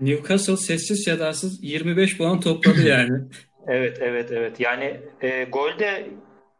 Newcastle 0.00 0.56
sessiz 0.56 1.04
sedasız 1.04 1.62
25 1.62 2.18
puan 2.18 2.40
topladı 2.40 2.82
yani. 2.82 3.18
Evet 3.68 3.98
evet 4.00 4.32
evet. 4.32 4.60
Yani 4.60 5.00
e, 5.20 5.44
golde 5.44 6.10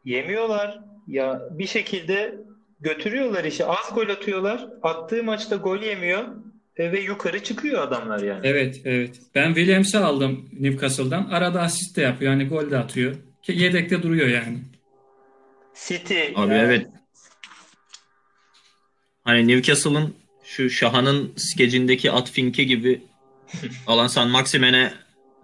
yemiyorlar. 0.05 0.81
Ya 1.07 1.41
bir 1.51 1.67
şekilde 1.67 2.35
götürüyorlar 2.81 3.45
işi. 3.45 3.65
Az 3.65 3.95
gol 3.95 4.09
atıyorlar. 4.09 4.67
Attığı 4.83 5.25
maçta 5.25 5.57
gol 5.57 5.79
yemiyor 5.83 6.25
e, 6.77 6.93
ve 6.93 7.01
yukarı 7.01 7.43
çıkıyor 7.43 7.83
adamlar 7.83 8.23
yani. 8.23 8.41
Evet, 8.47 8.81
evet. 8.85 9.21
Ben 9.35 9.55
Williams'ı 9.55 10.05
aldım 10.07 10.49
Newcastle'dan. 10.61 11.25
Arada 11.25 11.63
asist 11.63 11.97
de 11.97 12.03
yapıyor. 12.03 12.33
Yani 12.33 12.49
gol 12.49 12.71
de 12.71 12.79
atıyor. 12.79 13.15
Ki 13.43 13.53
Yedekte 13.53 14.03
duruyor 14.03 14.29
yani. 14.29 14.59
City 15.75 16.21
Abi 16.35 16.55
yani- 16.55 16.55
evet. 16.55 16.87
Hani 19.25 19.49
Newcastle'ın 19.49 20.15
şu 20.45 20.71
Şahan'ın 20.71 21.33
skecindeki 21.37 22.11
at 22.13 22.31
finki 22.31 22.67
gibi 22.67 23.03
Alan 23.87 24.07
San 24.07 24.31
Maximen'e 24.31 24.93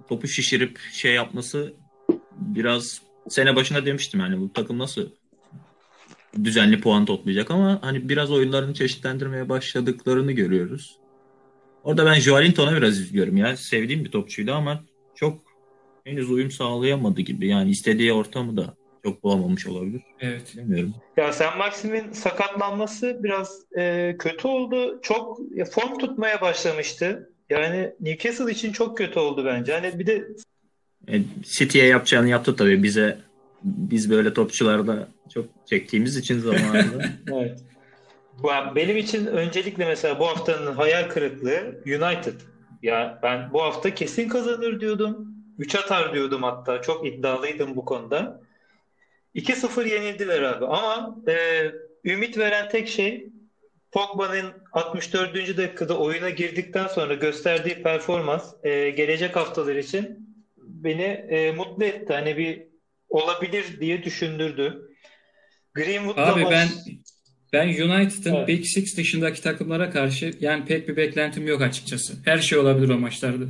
topu 0.08 0.28
şişirip 0.28 0.78
şey 0.92 1.14
yapması 1.14 1.72
biraz 2.32 3.02
sene 3.28 3.56
başında 3.56 3.86
demiştim 3.86 4.20
yani 4.20 4.40
bu 4.40 4.52
takım 4.52 4.78
nasıl 4.78 5.10
düzenli 6.44 6.80
puan 6.80 7.04
toplayacak 7.04 7.50
ama 7.50 7.78
hani 7.82 8.08
biraz 8.08 8.30
oyunlarını 8.30 8.74
çeşitlendirmeye 8.74 9.48
başladıklarını 9.48 10.32
görüyoruz. 10.32 10.98
Orada 11.84 12.06
ben 12.06 12.14
Joelinton'a 12.14 12.76
biraz 12.76 13.00
üzülüyorum 13.00 13.36
ya. 13.36 13.56
Sevdiğim 13.56 14.04
bir 14.04 14.10
topçuydu 14.10 14.52
ama 14.52 14.84
çok 15.14 15.38
henüz 16.04 16.30
uyum 16.30 16.50
sağlayamadı 16.50 17.20
gibi. 17.20 17.48
Yani 17.48 17.70
istediği 17.70 18.12
ortamı 18.12 18.56
da 18.56 18.74
çok 19.04 19.22
bulamamış 19.22 19.66
olabilir. 19.66 20.02
Evet. 20.20 20.56
Bilmiyorum. 20.56 20.94
Ya 21.16 21.32
Sen 21.32 21.58
Maxim'in 21.58 22.12
sakatlanması 22.12 23.20
biraz 23.22 23.60
e, 23.78 24.16
kötü 24.18 24.48
oldu. 24.48 24.98
Çok 25.02 25.38
ya, 25.54 25.64
form 25.64 25.98
tutmaya 25.98 26.40
başlamıştı. 26.40 27.30
Yani 27.50 27.90
Newcastle 28.00 28.52
için 28.52 28.72
çok 28.72 28.98
kötü 28.98 29.18
oldu 29.18 29.44
bence. 29.44 29.72
Hani 29.72 29.98
bir 29.98 30.06
de 30.06 30.28
E, 31.08 31.22
City'ye 31.42 31.86
yapacağını 31.86 32.28
yaptı 32.28 32.56
tabii. 32.56 32.82
Bize 32.82 33.18
biz 33.64 34.10
böyle 34.10 34.34
topçularda 34.34 35.08
çok 35.34 35.44
çektiğimiz 35.66 36.16
için 36.16 36.38
zamanında. 36.38 37.04
evet. 37.32 37.60
Benim 38.74 38.96
için 38.96 39.26
öncelikle 39.26 39.86
mesela 39.86 40.18
bu 40.18 40.26
haftanın 40.26 40.74
hayal 40.74 41.08
kırıklığı 41.08 41.82
United. 41.86 42.40
Ya 42.82 43.18
ben 43.22 43.52
bu 43.52 43.62
hafta 43.62 43.94
kesin 43.94 44.28
kazanır 44.28 44.80
diyordum. 44.80 45.28
3 45.58 45.74
atar 45.74 46.14
diyordum 46.14 46.42
hatta. 46.42 46.82
Çok 46.82 47.06
iddialıydım 47.06 47.76
bu 47.76 47.84
konuda. 47.84 48.40
2-0 49.34 49.88
yenildiler 49.88 50.42
abi. 50.42 50.66
Ama 50.66 51.16
e, 51.28 51.64
ümit 52.04 52.38
veren 52.38 52.68
tek 52.68 52.88
şey 52.88 53.32
Pogba'nın 53.92 54.52
64. 54.72 55.34
dakikada 55.34 55.98
oyuna 55.98 56.30
girdikten 56.30 56.86
sonra 56.86 57.14
gösterdiği 57.14 57.82
performans 57.82 58.54
e, 58.62 58.90
gelecek 58.90 59.36
haftalar 59.36 59.76
için 59.76 60.36
beni 60.56 61.02
e, 61.02 61.52
mutlu 61.52 61.84
etti. 61.84 62.12
Hani 62.12 62.36
bir 62.36 62.71
olabilir 63.12 63.80
diye 63.80 64.02
düşündürdü. 64.02 64.88
Greenwood'la 65.74 66.34
Abi 66.34 66.44
baş- 66.44 66.50
ben 66.50 66.68
ben 67.52 67.68
United'ın 67.68 68.34
Evet. 68.34 68.48
Big 68.48 68.64
Six 68.64 68.96
dışındaki 68.96 69.42
takımlara 69.42 69.90
karşı 69.90 70.32
yani 70.40 70.64
pek 70.64 70.88
bir 70.88 70.96
beklentim 70.96 71.46
yok 71.46 71.62
açıkçası. 71.62 72.14
Her 72.24 72.38
şey 72.38 72.58
olabilir 72.58 72.88
o 72.88 72.98
maçlarda. 72.98 73.44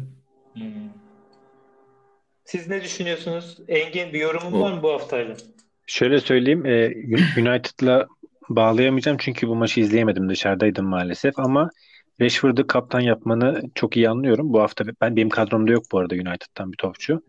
Hmm. 0.54 0.62
Siz 2.44 2.68
ne 2.68 2.84
düşünüyorsunuz? 2.84 3.58
Engin 3.68 4.12
bir 4.12 4.20
yorumun 4.20 4.60
var 4.60 4.72
mı 4.72 4.82
bu 4.82 4.92
haftayla? 4.92 5.36
Şöyle 5.86 6.20
söyleyeyim, 6.20 6.66
e, 6.66 6.92
United'la 7.40 8.06
bağlayamayacağım 8.48 9.16
çünkü 9.20 9.48
bu 9.48 9.54
maçı 9.54 9.80
izleyemedim 9.80 10.28
dışarıdaydım 10.28 10.86
maalesef 10.86 11.38
ama 11.38 11.70
Rashford'u 12.20 12.66
kaptan 12.66 13.00
yapmanı 13.00 13.62
çok 13.74 13.96
iyi 13.96 14.08
anlıyorum. 14.08 14.52
Bu 14.52 14.60
hafta 14.60 14.84
ben 15.00 15.16
benim 15.16 15.28
kadromda 15.28 15.72
yok 15.72 15.84
bu 15.92 15.98
arada 15.98 16.14
United'dan 16.14 16.72
bir 16.72 16.76
topçu. 16.76 17.22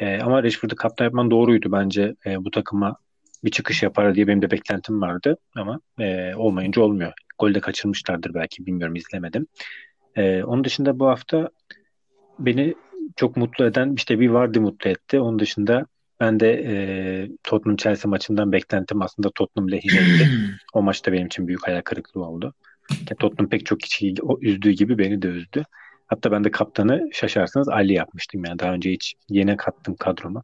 E, 0.00 0.20
ama 0.20 0.42
Rashford'u 0.42 0.76
kaptan 0.76 1.04
yapman 1.04 1.30
doğruydu 1.30 1.72
bence. 1.72 2.14
E, 2.26 2.44
bu 2.44 2.50
takıma 2.50 2.96
bir 3.44 3.50
çıkış 3.50 3.82
yapar 3.82 4.14
diye 4.14 4.26
benim 4.26 4.42
de 4.42 4.50
beklentim 4.50 5.00
vardı 5.00 5.36
ama 5.56 5.80
e, 5.98 6.34
olmayınca 6.34 6.82
olmuyor. 6.82 7.12
Gol 7.38 7.54
de 7.54 7.60
kaçırmışlardır 7.60 8.34
belki 8.34 8.66
bilmiyorum 8.66 8.96
izlemedim. 8.96 9.46
E, 10.16 10.42
onun 10.42 10.64
dışında 10.64 10.98
bu 10.98 11.06
hafta 11.06 11.50
beni 12.38 12.74
çok 13.16 13.36
mutlu 13.36 13.64
eden 13.64 13.94
işte 13.96 14.20
bir 14.20 14.28
Vardy 14.28 14.58
mutlu 14.58 14.90
etti. 14.90 15.20
Onun 15.20 15.38
dışında 15.38 15.86
ben 16.20 16.40
de 16.40 16.52
e, 16.66 16.74
Tottenham 17.44 17.76
Chelsea 17.76 18.10
maçından 18.10 18.52
beklentim 18.52 19.02
aslında 19.02 19.30
Tottenham 19.30 19.70
lehineydi. 19.70 20.30
O 20.72 20.82
maçta 20.82 21.12
benim 21.12 21.26
için 21.26 21.48
büyük 21.48 21.66
hayal 21.66 21.82
kırıklığı 21.82 22.24
oldu. 22.24 22.54
Tottenham 23.18 23.48
pek 23.48 23.66
çok 23.66 23.80
kişiyi 23.80 24.14
üzdüğü 24.40 24.70
gibi 24.70 24.98
beni 24.98 25.22
de 25.22 25.28
üzdü. 25.28 25.64
Hatta 26.10 26.32
ben 26.32 26.44
de 26.44 26.50
kaptanı 26.50 27.08
şaşarsanız 27.12 27.68
Ali 27.68 27.92
yapmıştım 27.92 28.44
yani 28.44 28.58
daha 28.58 28.72
önce 28.72 28.92
hiç 28.92 29.14
yeni 29.28 29.56
kattım 29.56 29.96
kadroma. 29.96 30.42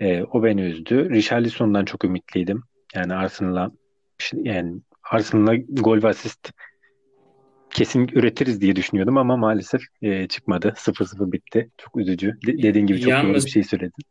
E, 0.00 0.22
o 0.22 0.44
beni 0.44 0.60
üzdü. 0.62 1.10
Richarlison'dan 1.10 1.84
çok 1.84 2.04
ümitliydim. 2.04 2.62
Yani 2.94 3.14
Arsenal'a 3.14 3.70
yani 4.32 4.80
Arsenal'a 5.10 5.54
gol 5.56 6.02
ve 6.02 6.08
asist 6.08 6.52
kesin 7.70 8.08
üretiriz 8.12 8.60
diye 8.60 8.76
düşünüyordum 8.76 9.16
ama 9.16 9.36
maalesef 9.36 9.80
e, 10.02 10.28
çıkmadı. 10.28 10.72
0-0 10.76 11.32
bitti. 11.32 11.70
Çok 11.78 11.96
üzücü. 11.96 12.26
De- 12.46 12.62
dediğin 12.62 12.86
gibi 12.86 13.00
çok 13.00 13.12
doğru 13.12 13.26
Yalnız- 13.26 13.46
bir 13.46 13.50
şey 13.50 13.64
söyledin. 13.64 14.04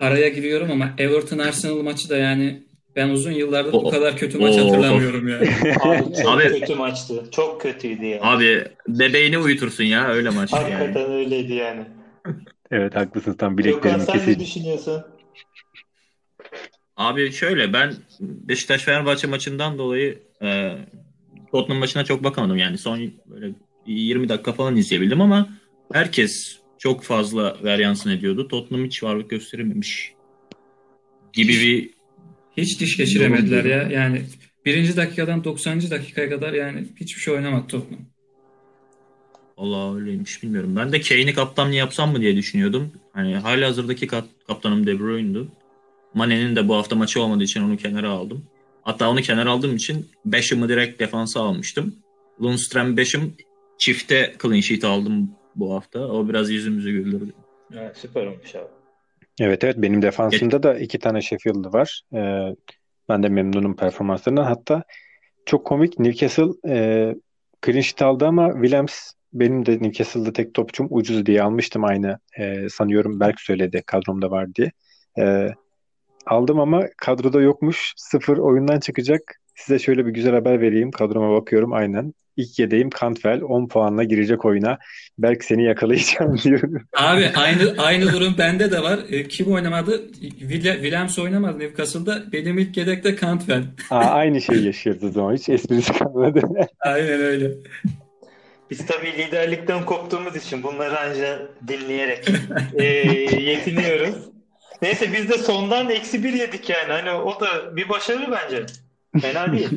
Araya 0.00 0.28
giriyorum 0.28 0.70
ama 0.70 0.94
Everton 0.98 1.38
Arsenal 1.38 1.82
maçı 1.82 2.08
da 2.10 2.16
yani 2.16 2.65
ben 2.96 3.08
uzun 3.08 3.32
yıllardır 3.32 3.72
bu 3.72 3.90
kadar 3.90 4.16
kötü 4.16 4.38
maç 4.38 4.56
hatırlamıyorum 4.56 5.28
yani. 5.28 5.48
Abi 5.80 6.14
çok 6.22 6.28
Abi- 6.28 6.60
kötü 6.60 6.74
maçtı. 6.74 7.24
Çok 7.30 7.60
kötüydü 7.60 8.04
yani. 8.04 8.20
Abi 8.22 8.64
bebeğini 8.88 9.38
uyutursun 9.38 9.84
ya 9.84 10.08
öyle 10.08 10.30
maç 10.30 10.52
yani. 10.52 10.74
Hakikaten 10.74 11.12
öyleydi 11.12 11.52
yani. 11.52 11.84
Evet 12.70 12.94
haklısınız. 12.94 13.36
Tam 13.36 13.56
Gökhan 13.56 13.72
bileklerimi 13.72 14.02
sen 14.04 14.14
ne 14.16 14.18
kesildi. 14.18 14.40
düşünüyorsun? 14.44 15.02
Abi 16.96 17.32
şöyle 17.32 17.72
ben 17.72 17.94
Beşiktaş 18.20 18.82
Fenerbahçe 18.82 19.26
maçından 19.26 19.78
dolayı 19.78 20.18
e, 20.42 20.72
Tottenham 21.52 21.78
maçına 21.80 22.04
çok 22.04 22.24
bakamadım 22.24 22.56
yani 22.56 22.78
son 22.78 23.12
böyle 23.26 23.50
20 23.86 24.28
dakika 24.28 24.52
falan 24.52 24.76
izleyebildim 24.76 25.20
ama 25.20 25.48
herkes 25.92 26.58
çok 26.78 27.02
fazla 27.02 27.56
varyansın 27.62 28.10
ediyordu. 28.10 28.48
Tottenham 28.48 28.86
hiç 28.86 29.02
varlık 29.02 29.30
gösterememiş 29.30 30.12
gibi 31.32 31.52
bir 31.52 31.95
Hiç 32.56 32.80
diş 32.80 32.96
geçiremediler 32.96 33.64
ya. 33.64 33.82
Yani 33.82 34.22
birinci 34.66 34.96
dakikadan 34.96 35.44
90. 35.44 35.90
dakikaya 35.90 36.28
kadar 36.30 36.52
yani 36.52 36.86
hiçbir 37.00 37.20
şey 37.20 37.34
oynamadı 37.34 37.66
Tottenham. 37.66 38.04
Allah 39.56 39.96
öyleymiş 39.96 40.42
bilmiyorum. 40.42 40.76
Ben 40.76 40.92
de 40.92 41.00
Kane'i 41.00 41.34
kaptan 41.34 41.72
yapsam 41.72 42.12
mı 42.12 42.20
diye 42.20 42.36
düşünüyordum. 42.36 42.92
Hani 43.12 43.36
hala 43.36 43.66
hazırdaki 43.68 44.06
kap- 44.06 44.46
kaptanım 44.46 44.86
De 44.86 44.98
Bruyne'du. 44.98 45.48
Mane'nin 46.14 46.56
de 46.56 46.68
bu 46.68 46.74
hafta 46.74 46.96
maçı 46.96 47.22
olmadığı 47.22 47.44
için 47.44 47.62
onu 47.62 47.76
kenara 47.76 48.10
aldım. 48.10 48.44
Hatta 48.82 49.10
onu 49.10 49.22
kenara 49.22 49.50
aldığım 49.50 49.76
için 49.76 50.06
Beşim'i 50.24 50.68
direkt 50.68 51.00
defansa 51.00 51.40
almıştım. 51.40 51.94
Lundström 52.42 52.96
Beşim 52.96 53.34
çifte 53.78 54.34
clean 54.42 54.60
sheet 54.60 54.84
aldım 54.84 55.30
bu 55.54 55.74
hafta. 55.74 56.00
O 56.08 56.28
biraz 56.28 56.50
yüzümüzü 56.50 56.92
güldürdü. 56.92 57.32
Evet, 57.74 57.96
süper 57.96 58.26
olmuş 58.26 58.54
abi. 58.54 58.75
Evet 59.40 59.64
evet 59.64 59.76
benim 59.78 60.02
defansımda 60.02 60.62
da 60.62 60.78
iki 60.78 60.98
tane 60.98 61.22
Sheffield'ı 61.22 61.72
var. 61.72 62.02
Ee, 62.14 62.54
ben 63.08 63.22
de 63.22 63.28
memnunum 63.28 63.76
performanslarından. 63.76 64.44
Hatta 64.44 64.82
çok 65.46 65.66
komik 65.66 65.98
Newcastle 65.98 66.52
e, 66.68 67.14
clean 67.66 67.80
sheet 67.80 68.02
aldı 68.02 68.26
ama 68.26 68.52
Williams 68.52 69.12
benim 69.32 69.66
de 69.66 69.72
Newcastle'da 69.72 70.32
tek 70.32 70.54
topçum 70.54 70.86
ucuz 70.90 71.26
diye 71.26 71.42
almıştım 71.42 71.84
aynı. 71.84 72.18
E, 72.38 72.68
sanıyorum 72.68 73.20
Berk 73.20 73.40
söyledi 73.40 73.82
kadromda 73.86 74.30
var 74.30 74.54
diye. 74.54 74.72
E, 75.18 75.48
aldım 76.26 76.60
ama 76.60 76.84
kadroda 76.96 77.40
yokmuş. 77.40 77.92
Sıfır 77.96 78.38
oyundan 78.38 78.80
çıkacak. 78.80 79.40
Size 79.54 79.78
şöyle 79.78 80.06
bir 80.06 80.10
güzel 80.10 80.34
haber 80.34 80.60
vereyim. 80.60 80.90
Kadroma 80.90 81.34
bakıyorum 81.34 81.72
aynen. 81.72 82.14
İlk 82.36 82.58
yedeğim 82.58 82.90
Cantwell 83.00 83.42
10 83.42 83.68
puanla 83.68 84.04
girecek 84.04 84.44
oyuna. 84.44 84.78
Berk 85.18 85.44
seni 85.44 85.64
yakalayacağım 85.64 86.38
diyorum. 86.44 86.82
Abi 86.96 87.30
aynı 87.36 87.74
aynı 87.78 88.12
durum 88.12 88.34
bende 88.38 88.70
de 88.70 88.82
var. 88.82 88.98
E, 89.10 89.28
kim 89.28 89.52
oynamadı? 89.52 90.06
Will- 90.40 90.72
Williams 90.74 91.18
oynamadı 91.18 91.58
Newcastle'da. 91.58 92.32
Benim 92.32 92.58
ilk 92.58 92.76
yedekte 92.76 93.16
Cantwell. 93.16 93.62
Aa, 93.90 93.98
aynı 94.04 94.40
şeyi 94.40 94.66
yaşıyoruz 94.66 95.04
o 95.04 95.08
zaman. 95.10 95.34
Hiç 95.34 95.48
esprisi 95.48 95.92
kalmadı. 95.92 96.42
Aynen 96.80 97.20
öyle. 97.20 97.50
Biz 98.70 98.86
tabii 98.86 99.12
liderlikten 99.12 99.84
koptuğumuz 99.84 100.36
için 100.36 100.62
bunları 100.62 100.98
anca 101.00 101.42
dinleyerek 101.68 102.28
e, 102.78 102.84
yetiniyoruz. 103.40 104.14
Neyse 104.82 105.12
biz 105.12 105.28
de 105.28 105.38
sondan 105.38 105.90
eksi 105.90 106.24
bir 106.24 106.32
yedik 106.32 106.70
yani. 106.70 106.92
Hani 106.92 107.10
o 107.10 107.40
da 107.40 107.76
bir 107.76 107.88
başarı 107.88 108.30
bence. 108.32 108.66
Fena 109.22 109.52
değil. 109.52 109.68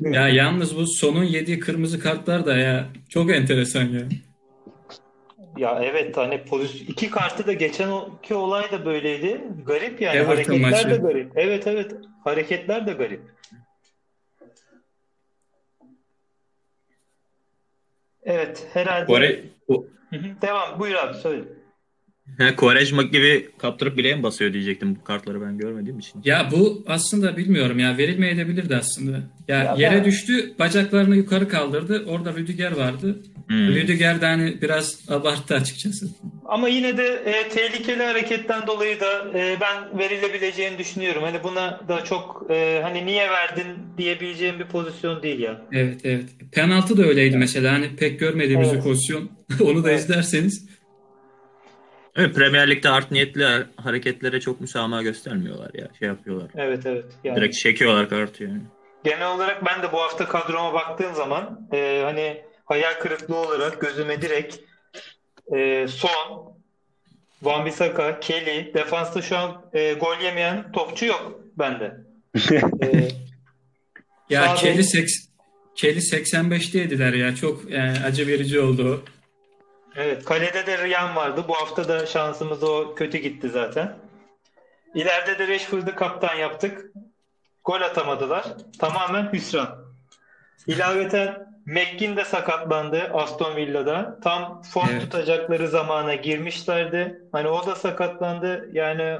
Ya 0.00 0.28
yalnız 0.28 0.76
bu 0.76 0.86
sonun 0.86 1.24
yediği 1.24 1.58
kırmızı 1.60 2.00
kartlar 2.00 2.46
da 2.46 2.56
ya 2.56 2.88
çok 3.08 3.30
enteresan 3.30 3.84
ya. 3.84 4.00
Ya 5.56 5.80
evet 5.82 6.16
hani 6.16 6.44
pozisyon 6.44 6.86
iki 6.86 7.10
kartı 7.10 7.46
da 7.46 7.52
geçen 7.52 7.90
iki 8.18 8.34
olay 8.34 8.72
da 8.72 8.84
böyleydi. 8.84 9.40
Garip 9.66 10.00
yani 10.00 10.16
Everton 10.16 10.32
hareketler 10.34 10.70
maçı. 10.70 10.90
de 10.90 10.96
garip. 10.96 11.32
Evet 11.36 11.66
evet 11.66 11.92
hareketler 12.24 12.86
de 12.86 12.92
garip. 12.92 13.20
Evet 18.22 18.66
herhalde. 18.72 19.12
Ko- 19.68 19.86
Hı 20.10 20.16
hı, 20.16 20.42
Devam 20.42 20.78
buyur 20.80 20.94
abi 20.94 21.14
söyle. 21.14 21.44
He, 22.38 22.56
Quaresma 22.56 23.02
gibi 23.02 23.48
kaptırıp 23.58 23.96
bileğe 23.98 24.14
mi 24.16 24.22
basıyor 24.22 24.52
diyecektim 24.52 24.96
bu 25.00 25.04
kartları 25.04 25.40
ben 25.40 25.58
görmediğim 25.58 25.98
için. 25.98 26.20
Ya 26.24 26.48
bu 26.52 26.84
aslında 26.88 27.36
bilmiyorum 27.36 27.78
ya 27.78 27.98
verilmeyebilirdi 27.98 28.76
aslında. 28.76 29.20
Ya, 29.48 29.56
Ya 29.64 29.74
yere 29.78 29.96
ben- 29.96 30.04
düştü, 30.04 30.54
bacaklarını 30.58 31.16
yukarı 31.16 31.48
kaldırdı. 31.48 32.04
Orada 32.08 32.32
Rüdiger 32.34 32.72
vardı. 32.72 33.18
Hmm. 33.48 33.68
Rüdiger 33.68 34.20
de 34.20 34.26
hani 34.26 34.62
biraz 34.62 35.10
abarttı 35.10 35.54
açıkçası. 35.54 36.06
Ama 36.44 36.68
yine 36.68 36.96
de 36.96 37.06
e, 37.26 37.48
tehlikeli 37.48 38.02
hareketten 38.02 38.66
dolayı 38.66 39.00
da 39.00 39.38
e, 39.38 39.56
ben 39.60 39.98
verilebileceğini 39.98 40.78
düşünüyorum. 40.78 41.22
Hani 41.22 41.44
buna 41.44 41.80
da 41.88 42.04
çok 42.04 42.46
e, 42.50 42.80
hani 42.82 43.06
niye 43.06 43.30
verdin 43.30 43.66
diyebileceğim 43.98 44.58
bir 44.58 44.64
pozisyon 44.66 45.22
değil 45.22 45.40
ya. 45.40 45.60
Evet 45.72 46.00
evet. 46.04 46.24
Penaltı 46.52 46.96
da 46.96 47.02
öyleydi 47.06 47.36
mesela. 47.36 47.72
Hani 47.72 47.96
pek 47.96 48.20
görmediğimiz 48.20 48.68
Evet. 48.68 48.78
bir 48.78 48.82
pozisyon. 48.88 49.30
Onu 49.60 49.84
da 49.84 49.90
Evet. 49.90 50.00
izlerseniz. 50.00 50.68
Evet, 52.16 52.34
Premier 52.34 52.70
Lig'de 52.70 52.90
art 52.90 53.10
niyetli 53.10 53.46
hareketlere 53.76 54.40
çok 54.40 54.60
müsamaha 54.60 55.02
göstermiyorlar 55.02 55.70
ya. 55.74 55.88
Şey 55.98 56.08
yapıyorlar. 56.08 56.50
Evet 56.56 56.86
evet. 56.86 57.04
Yani 57.24 57.36
Direkt 57.36 57.56
çekiyorlar 57.56 58.08
kartı 58.08 58.44
yani. 58.44 58.60
genel 59.04 59.34
olarak 59.34 59.66
ben 59.66 59.82
de 59.82 59.92
bu 59.92 60.00
hafta 60.00 60.28
kadroma 60.28 60.74
baktığım 60.74 61.14
zaman 61.14 61.68
e, 61.72 62.02
hani 62.04 62.42
hayal 62.64 62.94
kırıklığı 63.00 63.36
olarak 63.36 63.80
gözüme 63.80 64.22
direkt 64.22 64.56
e, 65.56 65.86
Son, 65.88 66.52
Wan-Bissaka, 67.44 68.20
Kelly, 68.20 68.74
defansta 68.74 69.22
şu 69.22 69.36
an 69.36 69.62
e, 69.72 69.92
gol 69.92 70.20
yemeyen 70.24 70.72
topçu 70.72 71.06
yok 71.06 71.40
bende. 71.58 71.96
E, 72.82 73.08
Ya 74.30 74.54
Kelly, 74.54 74.82
seks, 74.84 75.12
Kelly 75.74 75.98
85'teydiler 75.98 77.16
ya. 77.16 77.34
Çok 77.36 77.70
yani 77.70 77.98
acı 78.04 78.26
verici 78.26 78.60
oldu 78.60 78.94
o. 78.94 79.15
Evet, 79.96 80.24
kalede 80.24 80.66
de 80.66 80.78
Ryan 80.78 81.16
vardı. 81.16 81.44
Bu 81.48 81.54
hafta 81.54 81.88
da 81.88 82.06
şansımız 82.06 82.62
o 82.62 82.94
kötü 82.94 83.18
gitti 83.18 83.48
zaten. 83.48 83.96
İleride 84.94 85.38
de 85.38 85.48
Rashford'u 85.48 85.94
kaptan 85.94 86.34
yaptık. 86.34 86.92
Gol 87.64 87.80
atamadılar. 87.80 88.44
Tamamen 88.78 89.32
hüsran. 89.32 89.86
İlaveten 90.66 91.46
McGinn 91.66 92.16
de 92.16 92.24
sakatlandı 92.24 93.10
Aston 93.12 93.56
Villa'da. 93.56 94.18
Tam 94.22 94.62
form 94.62 94.88
Evet. 94.90 95.00
tutacakları 95.02 95.68
zamana 95.68 96.14
girmişlerdi. 96.14 97.22
Hani 97.32 97.48
o 97.48 97.66
da 97.66 97.74
sakatlandı. 97.74 98.68
Yani 98.72 99.18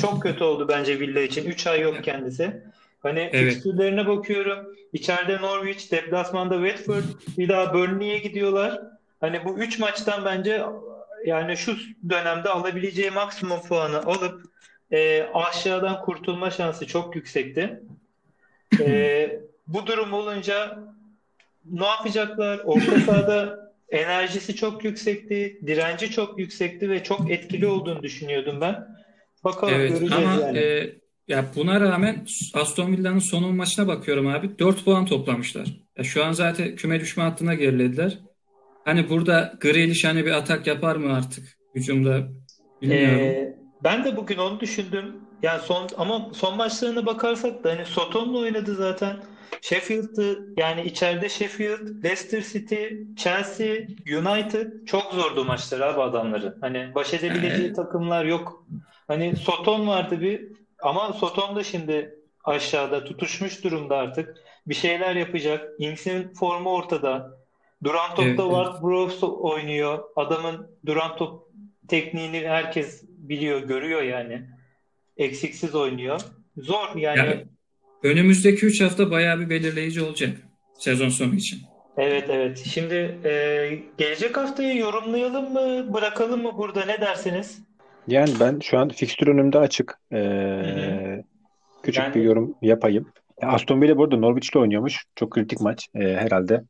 çok 0.00 0.22
kötü 0.22 0.44
oldu 0.44 0.68
bence 0.68 1.00
Villa 1.00 1.20
için. 1.20 1.44
3 1.44 1.66
ay 1.66 1.80
yok 1.80 2.04
kendisi. 2.04 2.62
Hani 3.02 3.30
Evet. 3.32 3.52
fikstürlerine 3.52 4.06
bakıyorum. 4.06 4.74
İçeride 4.92 5.40
Norwich, 5.42 5.92
deplasmanda 5.92 6.68
Watford, 6.68 7.04
bir 7.38 7.48
daha 7.48 7.74
Burnley'e 7.74 8.18
gidiyorlar. 8.18 8.80
Hani 9.24 9.44
bu 9.44 9.58
3 9.58 9.78
maçtan 9.78 10.24
bence 10.24 10.62
yani 11.26 11.56
şu 11.56 11.76
dönemde 12.08 12.48
alabileceği 12.48 13.10
maksimum 13.10 13.60
puanı 13.62 14.02
alıp 14.02 14.42
e, 14.90 15.22
aşağıdan 15.22 16.02
kurtulma 16.02 16.50
şansı 16.50 16.86
çok 16.86 17.16
yüksekti. 17.16 17.80
E, 18.80 19.40
bu 19.66 19.86
durum 19.86 20.12
olunca 20.12 20.78
ne 21.70 21.86
yapacaklar? 21.86 22.60
Orta 22.64 23.00
sahada 23.00 23.70
enerjisi 23.88 24.56
çok 24.56 24.84
yüksekti, 24.84 25.60
direnci 25.66 26.10
çok 26.10 26.38
yüksekti 26.38 26.90
ve 26.90 27.02
çok 27.02 27.30
etkili 27.30 27.66
olduğunu 27.66 28.02
düşünüyordum 28.02 28.60
ben. 28.60 28.88
Bakalım 29.44 29.74
Evet 29.74 29.90
göreceğiz 29.90 30.12
ama 30.12 30.46
yani. 30.46 30.58
e, 30.58 30.94
ya 31.28 31.44
buna 31.56 31.80
rağmen 31.80 32.26
Aston 32.54 32.92
Villa'nın 32.92 33.18
son 33.18 33.42
10 33.42 33.56
maçına 33.56 33.86
bakıyorum 33.86 34.26
abi. 34.26 34.58
4 34.58 34.84
puan 34.84 35.06
toplamışlar. 35.06 35.68
Ya 35.98 36.04
şu 36.04 36.24
an 36.24 36.32
zaten 36.32 36.76
küme 36.76 37.00
düşme 37.00 37.22
hattına 37.22 37.54
gerilediler. 37.54 38.18
Hani 38.84 39.10
burada 39.10 39.52
Grealish 39.60 40.04
hani 40.04 40.26
bir 40.26 40.30
atak 40.32 40.66
yapar 40.66 40.96
mı 40.96 41.16
artık 41.16 41.58
hücumda 41.74 42.28
bilmiyorum. 42.82 43.20
Ee, 43.20 43.56
ben 43.84 44.04
de 44.04 44.16
bugün 44.16 44.38
onu 44.38 44.60
düşündüm. 44.60 45.16
Yani 45.42 45.62
son 45.62 45.88
ama 45.96 46.30
son 46.34 46.56
maçlarına 46.56 47.06
bakarsak 47.06 47.64
da 47.64 47.70
hani 47.70 47.84
Soton'la 47.86 48.38
oynadı 48.38 48.74
zaten. 48.74 49.16
Sheffield'ı 49.62 50.38
yani 50.56 50.82
içeride 50.82 51.28
Sheffield, 51.28 52.04
Leicester 52.04 52.42
City, 52.42 52.84
Chelsea, 53.16 53.74
United 54.18 54.86
çok 54.86 55.12
zordu 55.12 55.44
maçlar 55.44 55.80
abi 55.80 56.02
adamları. 56.02 56.56
Hani 56.60 56.94
baş 56.94 57.14
edebileceği 57.14 57.66
Evet. 57.66 57.76
takımlar 57.76 58.24
yok. 58.24 58.66
Hani 59.08 59.36
Soton 59.36 59.86
vardı 59.86 60.20
bir 60.20 60.48
ama 60.82 61.12
Soton 61.12 61.56
da 61.56 61.64
şimdi 61.64 62.14
aşağıda 62.44 63.04
tutuşmuş 63.04 63.64
durumda 63.64 63.96
artık. 63.96 64.36
Bir 64.66 64.74
şeyler 64.74 65.16
yapacak. 65.16 65.68
Inks'in 65.78 66.34
formu 66.34 66.70
ortada. 66.70 67.43
Duran 67.84 68.08
topta 68.08 68.22
Evet, 68.22 68.40
evet. 68.40 68.50
Ward-Prowse 68.50 69.26
oynuyor. 69.26 69.98
Adamın 70.16 70.70
duran 70.86 71.16
top 71.16 71.42
tekniğini 71.88 72.48
herkes 72.48 73.02
biliyor, 73.08 73.62
görüyor 73.62 74.02
yani. 74.02 74.42
Eksiksiz 75.16 75.74
oynuyor. 75.74 76.20
Zor 76.56 76.96
yani. 76.96 77.18
Ya, 77.18 77.44
önümüzdeki 78.02 78.66
3 78.66 78.80
hafta 78.80 79.10
bayağı 79.10 79.40
bir 79.40 79.50
belirleyici 79.50 80.02
olacak 80.02 80.30
sezon 80.78 81.08
sonu 81.08 81.34
için. 81.34 81.60
Evet 81.96 82.24
evet. 82.30 82.58
Şimdi 82.58 82.94
e, 83.24 83.32
gelecek 83.98 84.36
haftayı 84.36 84.78
yorumlayalım 84.78 85.52
mı, 85.52 85.94
bırakalım 85.94 86.42
mı 86.42 86.58
burada 86.58 86.84
ne 86.84 87.00
dersiniz? 87.00 87.58
Yani 88.08 88.30
ben 88.40 88.60
şu 88.60 88.78
an 88.78 88.88
fikstür 88.88 89.26
önümde 89.28 89.58
açık. 89.58 89.98
Ee, 90.12 91.24
küçük 91.82 92.02
Yani- 92.02 92.14
bir 92.14 92.22
yorum 92.22 92.54
yapayım. 92.62 93.08
Ya 93.42 93.48
Aston 93.48 93.82
Villa 93.82 93.96
bu 93.96 94.04
arada 94.04 94.16
Norwich'le 94.16 94.56
oynuyormuş. 94.56 95.04
Çok 95.16 95.30
kritik 95.30 95.60
maç. 95.60 95.88
Ee, 95.94 96.00
herhalde 96.00 96.64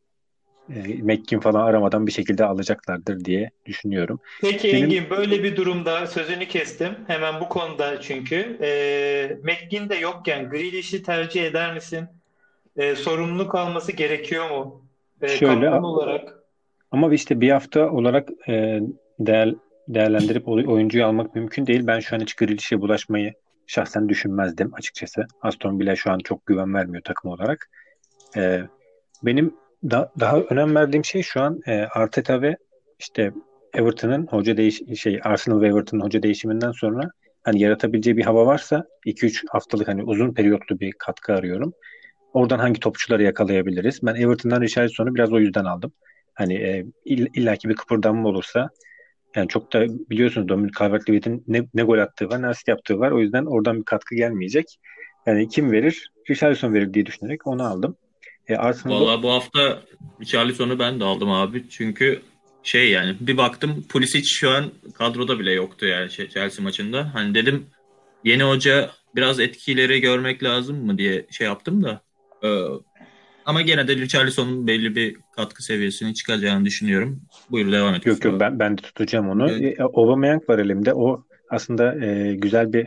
e, 0.69 1.03
McKin 1.03 1.41
falan 1.41 1.67
aramadan 1.67 2.07
bir 2.07 2.13
şekilde 2.13 2.45
alacaklardır 2.45 3.25
diye 3.25 3.51
düşünüyorum. 3.67 4.21
Peki 4.41 4.73
Benim- 4.73 4.85
Engin 4.85 5.11
böyle 5.11 5.43
bir 5.43 5.57
durumda 5.57 6.07
sözünü 6.07 6.47
kestim. 6.49 6.93
Hemen 7.07 7.41
bu 7.41 7.49
konuda 7.49 8.01
çünkü. 8.01 8.59
E, 8.63 9.39
McGinn 9.43 9.89
de 9.89 9.95
yokken 9.95 10.51
Grealish'i 10.51 11.03
tercih 11.03 11.45
eder 11.45 11.75
misin? 11.75 12.05
E, 12.77 12.95
sorumluluk 12.95 13.55
alması 13.55 13.93
gerekiyor 13.93 14.51
mu? 14.51 14.85
E, 15.23 15.29
Şöyle- 15.29 15.71
olarak. 15.71 16.35
Ama 16.91 17.15
işte 17.15 17.41
bir 17.41 17.51
hafta 17.51 17.91
olarak 17.91 18.29
e, 18.49 18.81
değer, 19.19 19.55
değerlendirip 19.89 20.49
oy- 20.49 20.67
oyuncuyu 20.67 21.05
almak 21.07 21.35
mümkün 21.35 21.67
değil. 21.67 21.87
Ben 21.87 22.01
şu 22.01 22.17
an 22.17 22.21
hiç 22.21 22.35
Grealish'e 22.35 22.81
bulaşmayı 22.81 23.33
şahsen 23.67 24.09
düşünmezdim 24.09 24.75
açıkçası. 24.75 25.27
Aston 25.43 25.81
Villa 25.81 25.97
şu 25.97 26.11
an 26.11 26.19
çok 26.19 26.47
güven 26.47 26.75
vermiyor 26.75 27.03
takım 27.05 27.31
olarak. 27.31 27.71
E, 28.37 28.61
benim 29.23 29.55
da, 29.91 30.13
daha 30.21 30.39
önem 30.41 30.75
verdiğim 30.75 31.05
şey 31.05 31.23
şu 31.23 31.41
an 31.41 31.61
e, 31.67 31.73
Arteta 31.95 32.43
ve 32.43 32.57
işte 32.99 33.33
Everton'ın 33.75 34.27
hoca 34.27 34.57
değiş 34.57 34.83
şey 34.97 35.21
Arsenal 35.25 35.61
ve 35.61 35.69
Everton'ın 35.69 36.03
hoca 36.03 36.23
değişiminden 36.23 36.73
sonra 36.73 37.11
hani 37.43 37.63
yaratabileceği 37.63 38.17
bir 38.17 38.25
hava 38.25 38.47
varsa 38.47 38.85
2-3 39.07 39.45
haftalık 39.51 39.89
hani 39.89 40.03
uzun 40.03 40.35
periyotlu 40.35 40.81
bir 40.81 40.93
katkı 40.99 41.33
arıyorum. 41.33 41.73
Oradan 42.33 42.59
hangi 42.59 42.81
topçuları 42.81 43.23
yakalayabiliriz? 43.23 44.01
Ben 44.03 44.15
Everton'dan 44.15 44.61
Richarlison'u 44.61 45.15
biraz 45.15 45.33
o 45.33 45.39
yüzden 45.39 45.65
aldım. 45.65 45.93
Hani 46.35 46.55
e, 46.55 46.85
ill- 47.07 47.41
illaki 47.41 47.69
bir 47.69 47.75
kıpırdanma 47.75 48.29
olursa 48.29 48.71
yani 49.37 49.49
çok 49.49 49.73
da 49.73 49.87
biliyorsunuz 50.11 50.49
Dominic 50.49 50.73
Calvert-Lewin'in 50.79 51.45
ne, 51.49 51.63
ne 51.75 51.83
gol 51.83 51.99
attığı 51.99 52.29
var 52.29 52.43
ne 52.43 52.47
asist 52.47 52.69
yaptığı 52.69 52.99
var. 52.99 53.11
O 53.11 53.21
yüzden 53.21 53.45
oradan 53.45 53.79
bir 53.79 53.85
katkı 53.85 54.15
gelmeyecek. 54.15 54.67
Yani 55.27 55.49
kim 55.49 55.73
verir? 55.73 56.13
Richarlison 56.31 56.75
verir 56.75 56.95
diye 56.95 57.07
düşünerek 57.07 57.47
onu 57.47 57.67
aldım. 57.67 57.97
E, 58.49 58.57
Arsenal'da 58.57 59.01
Vallahi 59.01 59.23
bu 59.23 59.31
hafta 59.31 59.83
Richarlison'u 60.21 60.79
ben 60.79 61.01
de 61.01 61.05
aldım 61.05 61.31
abi. 61.31 61.65
Çünkü 61.71 62.23
şey 62.63 62.91
yani 62.91 63.17
bir 63.21 63.37
baktım 63.37 63.85
Pulisic 63.89 64.25
şu 64.25 64.51
an 64.51 64.65
kadroda 64.95 65.39
bile 65.39 65.53
yoktu 65.53 65.87
yani 65.87 66.11
şey, 66.11 66.29
Chelsea 66.29 66.63
maçında. 66.63 67.15
Hani 67.15 67.35
dedim 67.35 67.67
yeni 68.25 68.43
hoca 68.43 68.91
biraz 69.17 69.41
etkileri 69.41 70.01
görmek 70.01 70.43
lazım 70.43 70.87
mı 70.87 70.99
diye 70.99 71.27
şey 71.31 71.47
yaptım 71.47 71.85
da. 71.85 72.01
Ee, 72.45 72.49
ama 73.47 73.63
gene 73.63 73.89
de 73.89 73.97
Richarlison'un 73.97 74.67
belli 74.67 74.97
bir 74.97 75.17
katkı 75.37 75.65
seviyesini 75.65 76.15
çıkacağını 76.15 76.65
düşünüyorum. 76.65 77.23
Buyur 77.51 77.73
devam 77.73 77.95
et. 77.95 78.07
Yok 78.07 78.25
yok 78.25 78.41
ben, 78.41 78.59
ben 78.59 78.79
de 78.79 78.83
tutacağım 78.83 79.29
onu. 79.29 79.51
Evet. 79.51 79.81
E, 79.81 79.83
Aubameyang 79.83 80.51
var 80.51 80.59
elimde. 80.59 80.95
O 80.95 81.25
aslında 81.51 82.07
e, 82.07 82.35
güzel 82.35 82.73
bir 82.73 82.87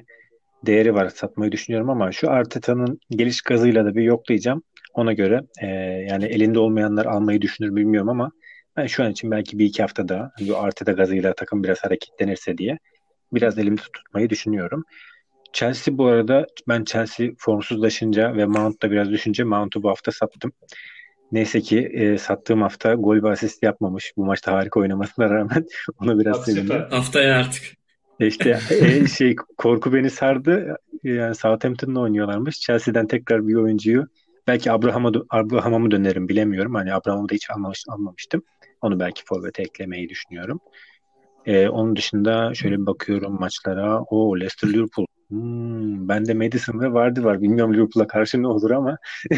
değeri 0.66 0.94
var. 0.94 1.10
Satmayı 1.10 1.52
düşünüyorum 1.52 1.90
ama 1.90 2.12
şu 2.12 2.30
Arteta'nın 2.32 3.00
geliş 3.10 3.42
gazıyla 3.42 3.86
da 3.86 3.96
bir 3.96 4.04
yoklayacağım. 4.04 4.64
Ona 4.98 5.14
göre 5.14 5.42
e, 5.62 5.68
yani 6.10 6.26
elinde 6.26 6.60
olmayanlar 6.60 7.06
almayı 7.06 7.42
düşünür 7.42 7.70
mü 7.70 7.76
bilmiyorum 7.76 8.10
ama 8.10 8.32
ben 8.78 8.88
şu 8.88 9.04
an 9.04 9.12
için 9.12 9.32
belki 9.32 9.60
bir 9.60 9.66
iki 9.66 9.82
hafta 9.82 10.08
daha 10.08 10.32
bu 10.40 10.58
Arteta 10.58 10.92
gazıyla 10.92 11.34
takım 11.34 11.64
biraz 11.64 11.84
hareketlenirse 11.84 12.58
diye 12.58 12.78
biraz 13.34 13.58
elimde 13.58 13.82
tutmayı 13.82 14.30
düşünüyorum. 14.30 14.84
Chelsea 15.54 15.98
bu 15.98 16.06
arada 16.06 16.46
ben 16.68 16.84
Chelsea 16.84 17.28
formsuzlaşınca 17.38 18.36
ve 18.36 18.46
Mount 18.46 18.82
da 18.82 18.92
biraz 18.92 19.10
düşünce 19.10 19.44
Mount'u 19.44 19.84
bu 19.84 19.90
hafta 19.90 20.12
sattım. 20.12 20.52
Neyse 21.32 21.62
ki 21.62 21.80
e, 21.80 22.18
sattığım 22.18 22.62
hafta 22.62 22.94
gol 22.94 23.24
ve 23.24 23.30
asist 23.30 23.64
yapmamış. 23.64 24.14
Bu 24.18 24.26
maçta 24.26 24.52
harika 24.52 24.80
oynamasına 24.80 25.30
rağmen 25.30 25.66
ona 26.02 26.20
biraz 26.20 26.46
sevindim. 26.46 26.84
Haftaya 26.90 27.40
artık. 27.40 27.64
E 28.20 28.28
İşte 28.28 28.60
e, 28.70 29.08
şey 29.08 29.36
korku 29.36 29.94
beni 29.94 30.10
sardı. 30.10 30.78
Yani 31.04 31.36
Southampton'la 31.36 32.00
oynuyorlarmış. 32.00 32.60
Chelsea'den 32.60 33.08
tekrar 33.08 33.48
bir 33.48 33.56
oyuncuyu 33.56 34.08
belki 34.48 34.72
Abraham'a 34.72 35.12
Abraham'a 35.30 35.80
mı 35.80 35.92
dönerim 35.92 36.30
bilemiyorum. 36.30 36.76
Hani 36.76 36.94
Abraham'ı 36.94 37.30
da 37.30 37.34
hiç 37.34 37.50
almamış, 37.50 37.84
almamıştım. 37.88 38.44
Onu 38.82 39.00
belki 39.00 39.24
forvete 39.26 39.64
eklemeyi 39.64 40.10
düşünüyorum. 40.10 40.60
E, 41.46 41.68
onun 41.68 41.96
dışında 41.96 42.54
şöyle 42.54 42.82
bir 42.82 42.86
bakıyorum 42.86 43.40
maçlara. 43.40 44.02
O 44.02 44.40
Leicester 44.40 44.74
Liverpool. 44.74 45.06
Hmm, 45.30 46.10
bende 46.10 46.34
Madison 46.34 46.80
ve 46.80 46.94
Vardy 46.94 47.24
var. 47.24 47.42
Bilmiyorum 47.42 47.74
Liverpool'a 47.74 48.08
karşı 48.08 48.42
ne 48.42 48.48
olur 48.48 48.72
ama 48.72 48.98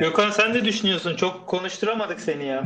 Gökhan 0.00 0.30
sen 0.30 0.54
ne 0.54 0.64
düşünüyorsun? 0.64 1.16
Çok 1.16 1.46
konuşturamadık 1.46 2.20
seni 2.20 2.46
ya. 2.46 2.64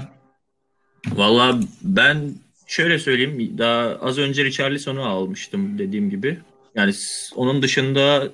Valla 1.13 1.59
ben 1.83 2.33
şöyle 2.67 2.99
söyleyeyim. 2.99 3.59
Daha 3.59 3.97
az 4.01 4.19
önce 4.19 4.45
Richarlison'u 4.45 5.05
almıştım 5.05 5.79
dediğim 5.79 6.11
gibi. 6.11 6.39
Yani 6.75 6.93
onun 7.37 7.63
dışında 7.63 8.29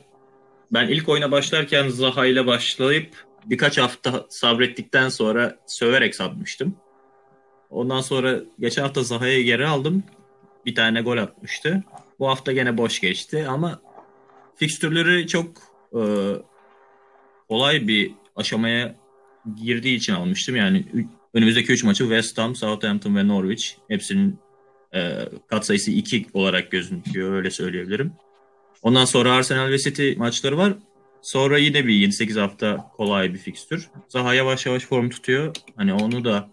ben 0.73 0.89
ilk 0.89 1.09
oyuna 1.09 1.31
başlarken 1.31 1.89
Zaha 1.89 2.27
ile 2.27 2.47
başlayıp 2.47 3.15
birkaç 3.45 3.79
hafta 3.79 4.27
sabrettikten 4.29 5.09
sonra 5.09 5.59
söverek 5.67 6.15
satmıştım. 6.15 6.77
Ondan 7.71 8.01
sonra 8.01 8.41
geçen 8.61 8.83
hafta 8.83 9.03
Zaha'yı 9.03 9.45
geri 9.45 9.67
aldım. 9.67 10.03
Bir 10.67 10.75
tane 10.75 11.03
gol 11.03 11.19
atmıştı. 11.19 11.83
Bu 12.19 12.29
hafta 12.29 12.53
gene 12.53 12.77
boş 12.79 13.01
geçti 13.01 13.47
ama 13.49 13.81
fikstürleri 14.57 15.27
çok 15.27 15.49
e, 15.93 16.03
kolay 17.49 17.89
bir 17.89 18.13
aşamaya 18.37 18.95
girdiği 19.63 19.97
için 19.97 20.13
almıştım. 20.13 20.57
Yani 20.57 20.85
önümüzdeki 21.35 21.73
3 21.73 21.85
maçı 21.85 22.05
West 22.05 22.39
Ham, 22.39 22.57
Southampton 22.57 23.17
ve 23.17 23.29
Norwich. 23.29 23.67
Hepsinin 23.89 24.39
e, 24.95 25.29
katsayısı 25.47 25.91
2 25.91 26.27
olarak 26.33 26.71
gözüküyor 26.71 27.33
öyle 27.33 27.51
söyleyebilirim. 27.51 28.13
Ondan 28.83 29.05
sonra 29.05 29.33
Arsenal 29.33 29.71
ve 29.71 29.79
City 29.79 30.13
maçları 30.17 30.59
var. 30.59 30.73
Sonra 31.23 31.59
yine 31.59 31.87
bir 31.87 32.09
7-8 32.09 32.41
hafta 32.41 32.91
kolay 32.97 33.35
bir 33.35 33.39
fikstür. 33.39 33.89
Zaha 34.09 34.35
yavaş 34.35 34.67
yavaş 34.67 34.83
form 34.83 35.11
tutuyor. 35.11 35.57
Hani 35.77 35.95
onu 35.95 36.25
da 36.25 36.51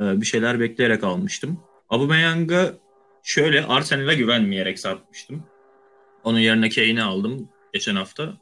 e, 0.00 0.20
bir 0.20 0.26
şeyler 0.26 0.60
bekleyerek 0.60 1.04
almıştım. 1.04 1.60
Aubameyang'a 1.90 2.72
şöyle 3.22 3.64
Arsenal'a 3.64 4.14
güvenmeyerek 4.14 4.78
satmıştım. 4.78 5.44
Onun 6.24 6.38
yerine 6.38 6.68
Kane'i 6.68 7.02
aldım 7.02 7.48
geçen 7.72 7.96
hafta. 7.96 8.32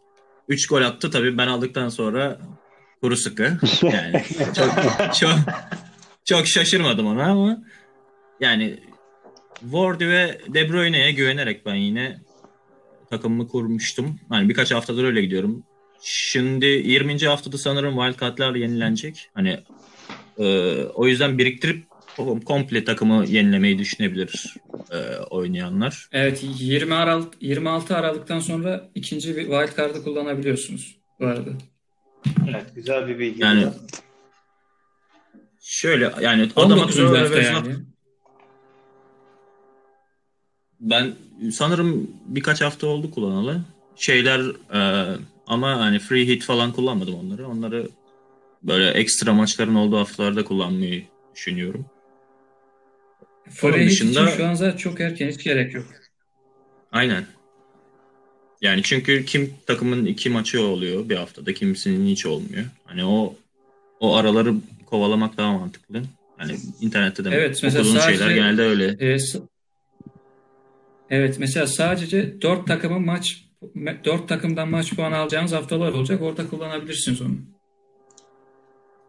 3 0.49 0.67
gol 0.69 0.83
attı 0.83 1.11
tabii 1.11 1.39
ben 1.39 1.47
aldıktan 1.47 1.89
sonra 1.89 2.39
kuru 3.01 3.17
sıkı. 3.17 3.59
Yani 3.83 4.25
çok, 4.57 4.75
çok, 5.15 5.39
çok 6.25 6.47
şaşırmadım 6.47 7.07
ona 7.07 7.25
ama 7.25 7.63
yani 8.41 8.81
Wardy 9.61 10.09
ve 10.09 10.41
De 10.49 10.69
Bruyne'ye 10.69 11.13
güvenerek 11.13 11.67
ben 11.67 11.75
yine 11.75 12.19
takımımı 13.11 13.49
kurmuştum. 13.49 14.21
Hani 14.29 14.49
birkaç 14.49 14.73
haftadır 14.73 15.05
öyle 15.05 15.23
gidiyorum. 15.23 15.63
Şimdi 16.03 16.67
20. 16.67 17.19
haftada 17.19 17.59
sanırım 17.59 17.95
wildcard'lar 17.95 18.55
yenilenecek. 18.55 19.31
Hani 19.35 19.61
e, 20.39 20.75
o 20.85 21.07
yüzden 21.07 21.39
biriktirip 21.39 21.85
komple 22.45 22.85
takımı 22.85 23.25
yenilemeyi 23.27 23.79
düşünebilir 23.79 24.55
e, 24.91 25.17
oynayanlar. 25.17 26.09
Evet 26.13 26.45
20 26.59 26.95
Aralık 26.95 27.35
26 27.41 27.97
Aralık'tan 27.97 28.41
sonra 28.41 28.91
ikinci 28.95 29.37
bir 29.37 29.43
wildcard'ı 29.43 30.05
kullanabiliyorsunuz 30.05 30.97
bu 31.21 31.27
arada. 31.27 31.51
Evet 32.49 32.67
güzel 32.75 33.09
bir 33.09 33.19
bilgi. 33.19 33.43
Yani 33.43 33.67
şöyle 35.61 36.13
yani 36.21 36.51
Adam 36.57 36.79
19. 36.79 37.01
Akro'ya 37.01 37.23
hafta 37.23 37.37
ve 37.37 37.45
yani. 37.45 37.75
Ben 40.81 41.15
sanırım 41.53 42.11
birkaç 42.27 42.61
hafta 42.61 42.87
oldu 42.87 43.11
kullanalı. 43.11 43.61
Şeyler 43.97 44.41
e, 44.75 45.17
ama 45.47 45.81
hani 45.81 45.99
free 45.99 46.27
hit 46.27 46.45
falan 46.45 46.73
kullanmadım 46.73 47.15
onları. 47.15 47.49
Onları 47.49 47.89
böyle 48.63 48.91
ekstra 48.91 49.33
maçların 49.33 49.75
olduğu 49.75 49.97
haftalarda 49.99 50.45
kullanmayı 50.45 51.05
düşünüyorum. 51.35 51.87
Onun 53.63 53.73
Free 53.73 53.85
hit 53.85 53.91
dışında- 53.91 54.25
için 54.27 54.37
şu 54.37 54.47
an 54.47 54.55
zaten 54.55 54.77
çok 54.77 55.01
erken 55.01 55.29
hiç 55.29 55.45
gerek 55.45 55.75
yok. 55.75 55.87
Aynen. 56.93 57.27
Yani 58.63 58.83
çünkü 58.83 59.25
kim 59.25 59.55
takımın 59.67 60.07
iki 60.07 60.31
maçı 60.31 60.63
oluyor 60.67 61.09
bir 61.09 61.17
haftada, 61.17 61.55
kimisinin 61.55 62.07
hiç 62.07 62.27
olmuyor. 62.27 62.65
Hani 62.85 63.05
o 63.05 63.35
o 64.01 64.17
araları 64.17 64.55
kovalamak 64.87 65.37
daha 65.37 65.53
mantıklı. 65.53 66.03
Hani 66.37 66.57
internette 66.81 67.25
de 67.25 67.29
Evet, 67.33 67.61
mesela 67.63 67.85
sadece- 67.85 68.19
şeyler 68.19 68.31
genelde 68.35 68.63
öyle. 68.63 69.19
S- 69.19 69.39
evet 71.11 71.37
mesela 71.39 71.67
sadece 71.67 72.41
4 72.43 72.67
takımın 72.67 73.05
maç 73.07 73.45
4 74.05 74.29
takımdan 74.29 74.69
maç 74.69 74.95
puanı 74.97 75.17
alacağınız 75.17 75.53
haftalar 75.53 75.93
olacak. 75.93 76.23
Orada 76.23 76.49
kullanabilirsiniz 76.49 77.23
onu. 77.23 77.35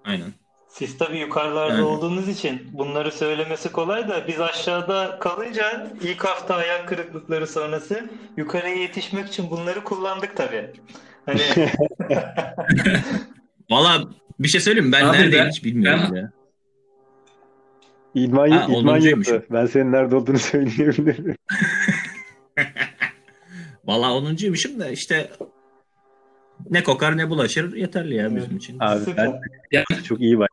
Aynen. 0.06 0.34
Siz 0.70 0.98
tabii 0.98 1.18
yukarılarda 1.20 1.74
Yani. 1.74 1.84
olduğunuz 1.84 2.28
için 2.30 2.70
bunları 2.74 3.12
söylemesi 3.12 3.72
kolay 3.72 4.10
da 4.10 4.28
biz 4.28 4.40
aşağıda 4.42 5.18
kalınca 5.20 5.94
ilk 6.04 6.26
hafta 6.26 6.58
hayal 6.58 6.86
kırıklıkları 6.86 7.48
sonrası 7.48 8.10
yukarıya 8.38 8.76
yetişmek 8.76 9.28
için 9.28 9.50
bunları 9.52 9.84
kullandık 9.84 10.38
tabii. 10.38 10.70
Hani 11.26 11.42
Valla 13.70 14.04
bir 14.40 14.48
şey 14.48 14.62
söyleyeyim 14.62 14.92
ben 14.92 15.06
Abi 15.06 15.18
neredeyim 15.18 15.46
ben- 15.46 15.50
hiç 15.52 15.64
bilmiyorum 15.64 16.02
ben- 16.12 16.16
ya. 16.16 16.32
İdman, 18.16 18.50
Ha, 18.50 18.68
idman 18.80 19.00
yaptı. 19.00 19.46
Ben 19.52 19.66
senin 19.66 19.92
nerede 19.92 20.16
olduğunu 20.16 20.40
söyleyebilirim. 20.52 21.36
Valla 23.86 24.06
10'uncuymuşum 24.08 24.80
da 24.80 24.90
işte 24.90 25.30
ne 26.70 26.84
kokar 26.84 27.18
ne 27.18 27.30
bulaşır 27.30 27.76
yeterli 27.76 28.16
ya 28.16 28.36
bizim 28.36 28.58
için. 28.58 28.78
Abi 28.80 29.02
ben 29.18 29.34
Yani 29.72 30.04
çok 30.04 30.22
iyi 30.22 30.40
bak. 30.40 30.50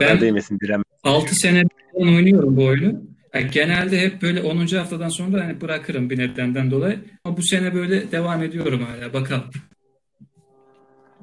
ben 0.00 0.20
değmesin 0.20 0.58
direnme. 0.60 0.84
6 1.04 1.34
sene 1.34 1.62
oynuyorum 1.92 2.56
bu 2.56 2.64
oyunu. 2.64 3.00
Yani 3.34 3.50
genelde 3.50 4.00
hep 4.00 4.22
böyle 4.22 4.42
10. 4.42 4.66
haftadan 4.76 5.08
sonra 5.08 5.44
hani 5.44 5.60
bırakırım 5.60 6.10
bir 6.10 6.18
nedenden 6.18 6.70
dolayı. 6.70 6.98
Ama 7.24 7.36
bu 7.36 7.42
sene 7.42 7.74
böyle 7.74 8.12
devam 8.12 8.42
ediyorum 8.42 8.82
hala. 8.82 9.12
Bakalım. 9.12 9.44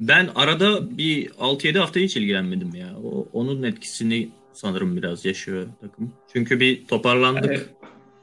Ben 0.02 0.30
arada 0.36 0.98
bir 0.98 1.30
6-7 1.30 1.78
hafta 1.78 2.00
hiç 2.00 2.18
ilgilenmedim 2.18 2.76
ya. 2.76 2.88
O, 3.04 3.28
onun 3.34 3.64
etkisini 3.64 4.30
sanırım 4.54 4.98
biraz 4.98 5.26
yaşıyor 5.26 5.68
takım. 5.82 6.14
Çünkü 6.34 6.60
bir 6.60 6.86
toparlandık 6.88 7.46
Evet. 7.46 7.70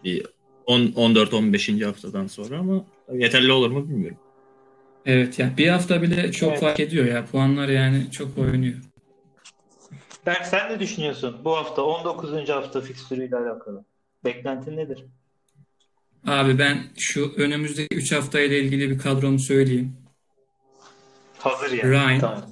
bir 0.05 0.27
10 0.67 0.81
14-15. 0.81 1.85
haftadan 1.85 2.27
sonra 2.27 2.59
ama 2.59 2.85
yeterli 3.13 3.53
olur 3.53 3.71
mu 3.71 3.89
bilmiyorum. 3.89 4.19
Evet 5.07 5.39
ya 5.39 5.53
bir 5.57 5.69
hafta 5.69 6.03
bile 6.03 6.33
çok 6.33 6.51
Evet. 6.51 6.61
fark 6.61 6.81
ediyor 6.81 7.07
ya. 7.07 7.27
Puanlar 7.27 7.69
yani 7.69 8.11
çok 8.11 8.39
oynuyor. 8.39 8.77
Berk 10.27 10.47
sen 10.47 10.73
ne 10.73 10.81
düşünüyorsun 10.81 11.37
bu 11.45 11.57
hafta 11.57 11.83
19. 11.83 12.49
hafta 12.49 12.81
fikstürüyle 12.81 13.37
alakalı? 13.37 13.85
Beklentin 14.25 14.77
nedir? 14.77 15.05
Abi 16.27 16.59
ben 16.59 16.79
şu 16.99 17.33
önümüzdeki 17.37 17.97
3 17.97 18.13
hafta 18.13 18.41
ile 18.41 18.61
ilgili 18.61 18.91
bir 18.91 18.99
kadromu 18.99 19.39
söyleyeyim. 19.39 19.93
Hazır 21.39 21.71
yani. 21.73 21.91
Ryan. 21.91 22.19
Tamam. 22.21 22.47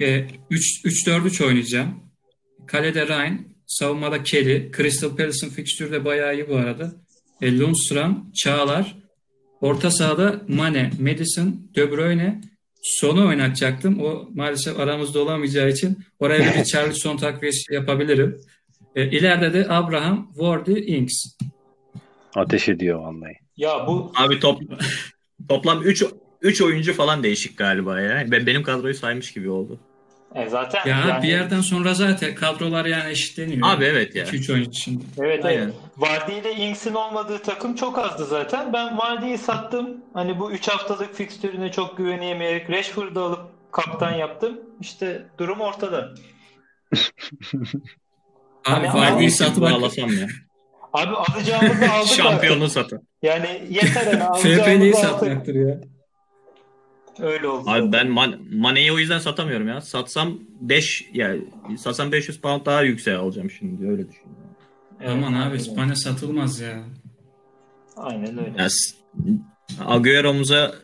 E, 0.00 0.26
3-4-3 0.50 1.44
oynayacağım. 1.46 2.01
Kalede 2.72 3.08
Ryan, 3.08 3.40
savunmada 3.66 4.22
Kelly. 4.22 4.70
Crystal 4.76 5.16
Palace'ın 5.16 5.50
fikstürü 5.50 5.92
de 5.92 6.04
bayağı 6.04 6.34
iyi 6.34 6.48
bu 6.48 6.56
arada. 6.56 6.92
E, 7.40 7.58
Lundstram, 7.58 8.30
Çağlar. 8.34 8.96
Orta 9.60 9.90
sahada 9.90 10.42
Mane, 10.48 10.90
Madison, 11.00 11.70
De 11.76 11.90
Bruyne. 11.90 12.40
Sonu 12.82 13.28
oynatacaktım. 13.28 14.00
O 14.00 14.28
maalesef 14.34 14.80
aramızda 14.80 15.20
olamayacağı 15.20 15.68
için 15.68 15.98
oraya 16.18 16.38
bir 16.38 16.60
Richarlison 16.60 17.16
takviyesi 17.16 17.74
yapabilirim. 17.74 18.40
E, 18.96 19.10
ileride 19.10 19.54
de 19.54 19.68
Abraham, 19.68 20.32
Wardy, 20.34 20.96
Ings. 20.96 21.12
Ateş 22.34 22.68
ediyor 22.68 22.98
vallahi. 22.98 23.36
Ya 23.56 23.86
bu 23.86 24.12
Abi 24.16 24.40
top, 24.40 24.62
toplam 25.48 25.82
3 25.82 26.04
3 26.40 26.62
oyuncu 26.62 26.92
falan 26.92 27.22
değişik 27.22 27.58
galiba 27.58 28.00
ya. 28.00 28.26
Ben 28.30 28.46
benim 28.46 28.62
kadroyu 28.62 28.94
saymış 28.94 29.32
gibi 29.32 29.50
oldu. 29.50 29.80
E, 30.34 30.48
zaten 30.48 30.88
Ya 30.90 30.98
yani 30.98 31.22
bir 31.22 31.28
yerden 31.28 31.60
sonra 31.60 31.94
zaten 31.94 32.34
kadrolar 32.34 32.84
yani 32.84 33.10
eşitleniyor. 33.10 33.68
Abi 33.68 33.84
evet 33.84 34.14
ya. 34.14 34.24
2-3 34.24 34.52
oyuncu 34.52 34.70
için. 34.70 35.04
Evet 35.20 35.44
Aynen. 35.44 35.62
evet. 35.62 35.74
Vardy 35.96 36.38
ile 36.38 36.52
Ings'in 36.54 36.94
olmadığı 36.94 37.38
takım 37.42 37.74
çok 37.74 37.98
azdı 37.98 38.24
zaten. 38.24 38.72
Ben 38.72 38.98
Vardy'yi 38.98 39.38
sattım. 39.38 39.96
Hani 40.14 40.38
bu 40.38 40.52
3 40.52 40.68
haftalık 40.68 41.14
fikstürüne 41.14 41.72
çok 41.72 41.96
güvenemeyerek 41.96 42.70
Rashford'u 42.70 43.20
alıp 43.20 43.40
kaptan 43.72 44.12
yaptım. 44.12 44.60
İşte 44.80 45.22
durum 45.38 45.60
ortada. 45.60 46.08
Abi 48.66 48.86
Hani 48.86 48.94
Vardy'yi 48.94 49.30
satmak 49.30 49.72
Bağlasam 49.72 50.08
ya. 50.12 50.26
Abi 50.92 51.16
alacağımızı 51.16 51.90
aldık 51.92 52.08
Şampiyonu 52.12 52.68
satın. 52.68 53.08
Yani 53.22 53.62
yeter 53.70 54.06
hani 54.06 54.22
alacağımızı 54.24 54.98
aldık. 54.98 55.10
satmaktır 55.20 55.54
ya. 55.54 55.80
Öyle 57.20 57.48
oldu. 57.48 57.70
Abi 57.70 57.92
ben 57.92 58.08
Man 58.08 58.34
Mane'yi 58.52 58.92
o 58.92 58.98
yüzden 58.98 59.18
satamıyorum 59.18 59.68
ya. 59.68 59.80
Satsam 59.80 60.38
5 60.60 61.08
yani 61.12 61.42
satsam 61.78 62.12
500 62.12 62.40
pound 62.40 62.66
daha 62.66 62.82
yüksek 62.82 63.18
alacağım 63.18 63.50
şimdi 63.50 63.88
öyle 63.88 64.08
düşünüyorum. 64.08 64.46
Evet, 65.00 65.10
Aman 65.12 65.32
abi. 65.32 65.58
Mane 65.76 65.94
satılmaz 65.94 66.60
ya. 66.60 66.84
Aynen 67.96 68.38
öyle. 68.38 68.62
Ya, 68.62 68.68
Agüero'muza 69.86 70.74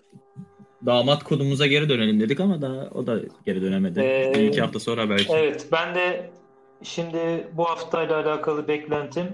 damat 0.87 1.25
kodumuza 1.25 1.67
geri 1.67 1.89
dönelim 1.89 2.21
dedik 2.21 2.41
ama 2.41 2.63
daha 2.63 2.75
o 2.95 3.07
da 3.07 3.21
geri 3.47 3.63
dönemedi. 3.63 4.01
Ee, 4.01 4.33
Bir 4.35 4.41
iki 4.43 4.61
hafta 4.61 4.81
sonra 4.81 5.11
belki. 5.11 5.33
Evet, 5.33 5.67
ben 5.73 5.95
de 5.95 6.31
şimdi 6.83 7.49
bu 7.53 7.65
haftayla 7.65 8.17
alakalı 8.21 8.69
beklentim 8.69 9.27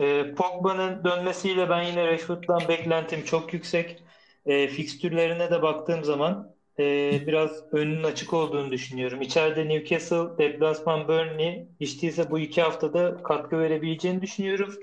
e, 0.00 0.34
Pogba'nın 0.34 1.04
dönmesiyle 1.04 1.70
ben 1.70 1.82
yine 1.82 2.06
Rashford'dan 2.06 2.60
beklentim 2.68 3.24
çok 3.24 3.54
yüksek. 3.54 4.03
E, 4.46 4.68
fikstürlerine 4.68 5.50
de 5.50 5.62
baktığım 5.62 6.04
zaman 6.04 6.54
e, 6.78 7.20
biraz 7.26 7.72
önünün 7.72 8.02
açık 8.02 8.34
olduğunu 8.34 8.70
düşünüyorum. 8.70 9.22
İçeride 9.22 9.68
Newcastle, 9.68 10.38
deplasman 10.38 11.08
Burnley 11.08 11.68
hiç 11.80 12.02
değilse 12.02 12.30
bu 12.30 12.38
iki 12.38 12.62
haftada 12.62 13.22
katkı 13.22 13.58
verebileceğini 13.58 14.22
düşünüyorum. 14.22 14.74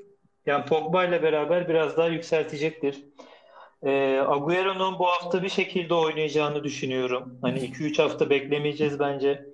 Yani 0.45 0.65
Pogba 0.65 1.05
ile 1.05 1.23
beraber 1.23 1.69
biraz 1.69 1.97
daha 1.97 2.07
yükseltecektir. 2.07 3.05
E, 3.83 4.19
Agüero'nun 4.27 4.99
bu 4.99 5.07
hafta 5.07 5.43
bir 5.43 5.49
şekilde 5.49 5.93
oynayacağını 5.93 6.63
düşünüyorum. 6.63 7.37
Hani 7.41 7.59
2-3 7.59 8.01
hafta 8.01 8.29
beklemeyeceğiz 8.29 8.99
bence. 8.99 9.45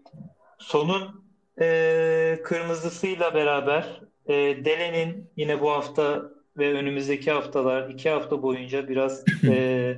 Sonun 0.57 1.27
e, 1.61 2.39
kırmızısıyla 2.43 3.33
beraber 3.33 4.01
e, 4.27 4.33
Dele'nin 4.65 5.31
yine 5.37 5.61
bu 5.61 5.71
hafta 5.71 6.21
ve 6.57 6.73
önümüzdeki 6.73 7.31
haftalar 7.31 7.89
iki 7.89 8.09
hafta 8.09 8.41
boyunca 8.41 8.89
biraz 8.89 9.23
e, 9.43 9.97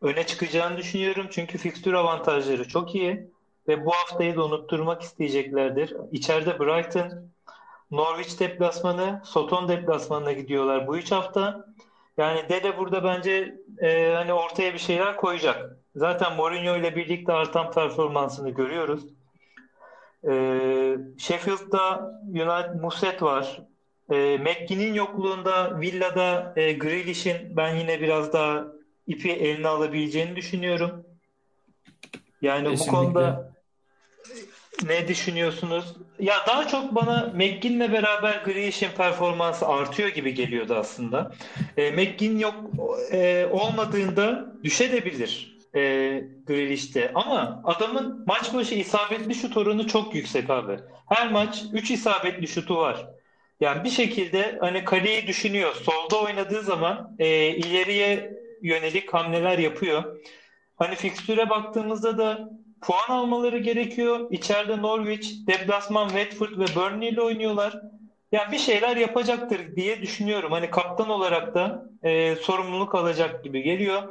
öne 0.00 0.26
çıkacağını 0.26 0.76
düşünüyorum. 0.76 1.26
Çünkü 1.30 1.58
fikstür 1.58 1.92
avantajları 1.92 2.68
çok 2.68 2.94
iyi 2.94 3.30
ve 3.68 3.84
bu 3.84 3.90
haftayı 3.90 4.36
da 4.36 4.44
unutturmak 4.44 5.02
isteyeceklerdir. 5.02 5.96
İçeride 6.12 6.60
Brighton, 6.60 7.30
Norwich 7.90 8.40
deplasmanı, 8.40 9.22
Soton 9.24 9.68
deplasmanına 9.68 10.32
gidiyorlar 10.32 10.86
bu 10.86 10.98
üç 10.98 11.12
hafta. 11.12 11.66
Yani 12.16 12.48
Dele 12.48 12.78
burada 12.78 13.04
bence 13.04 13.54
e, 13.82 14.12
hani 14.14 14.32
ortaya 14.32 14.74
bir 14.74 14.78
şeyler 14.78 15.16
koyacak. 15.16 15.76
Zaten 15.96 16.36
Mourinho 16.36 16.76
ile 16.76 16.96
birlikte 16.96 17.32
artan 17.32 17.70
performansını 17.70 18.50
görüyoruz. 18.50 19.06
Ee, 20.28 20.96
Sheffield'da 21.18 22.12
United 22.28 22.80
Muset 22.80 23.22
var. 23.22 23.62
Ee, 24.10 24.38
McGinn'in 24.38 24.94
yokluğunda 24.94 25.80
Villa'da 25.80 26.52
e, 26.56 26.72
Grealish'in 26.72 27.56
ben 27.56 27.76
yine 27.76 28.00
biraz 28.00 28.32
daha 28.32 28.64
ipi 29.06 29.32
eline 29.32 29.68
alabileceğini 29.68 30.36
düşünüyorum. 30.36 31.04
Yani 32.42 32.66
bu 32.66 32.70
Kesinlikle. 32.70 32.96
konuda 32.96 33.52
ne 34.86 35.08
düşünüyorsunuz? 35.08 35.94
Ya 36.18 36.34
daha 36.46 36.68
çok 36.68 36.94
bana 36.94 37.32
McGinn'le 37.34 37.92
beraber 37.92 38.42
Grealish'in 38.44 38.90
performansı 38.96 39.68
artıyor 39.68 40.08
gibi 40.08 40.34
geliyordu 40.34 40.74
aslında. 40.74 41.32
E, 41.76 41.90
McGinn 41.90 42.38
yok 42.38 42.54
e, 43.12 43.46
olmadığında 43.50 44.52
düşebilir 44.64 45.56
e, 45.74 45.80
Grealish'te. 46.46 47.12
Ama 47.14 47.62
adamın 47.64 48.24
maç 48.26 48.54
başı 48.54 48.74
isabetli 48.74 49.34
şut 49.34 49.56
oranı 49.56 49.86
çok 49.86 50.14
yüksek 50.14 50.50
abi. 50.50 50.76
Her 51.08 51.32
maç 51.32 51.62
3 51.72 51.90
isabetli 51.90 52.48
şutu 52.48 52.76
var. 52.76 53.06
Yani 53.60 53.84
bir 53.84 53.90
şekilde 53.90 54.58
hani 54.60 54.84
kaleyi 54.84 55.26
düşünüyor. 55.26 55.74
Solda 55.74 56.22
oynadığı 56.22 56.62
zaman 56.62 57.16
e, 57.18 57.48
ileriye 57.48 58.32
yönelik 58.62 59.14
hamleler 59.14 59.58
yapıyor. 59.58 60.20
Hani 60.76 60.94
fikstüre 60.94 61.50
baktığımızda 61.50 62.18
da 62.18 62.50
puan 62.80 63.08
almaları 63.18 63.58
gerekiyor. 63.58 64.26
İçeride 64.30 64.82
Norwich, 64.82 65.28
deplasman 65.46 66.08
Watford 66.08 66.58
ve 66.58 66.64
Burnley 66.76 67.08
ile 67.08 67.20
oynuyorlar. 67.20 67.80
Yani 68.32 68.52
bir 68.52 68.58
şeyler 68.58 68.96
yapacaktır 68.96 69.76
diye 69.76 70.02
düşünüyorum. 70.02 70.52
Hani 70.52 70.70
kaptan 70.70 71.10
olarak 71.10 71.54
da 71.54 71.86
e, 72.02 72.36
sorumluluk 72.36 72.94
alacak 72.94 73.44
gibi 73.44 73.62
geliyor. 73.62 74.02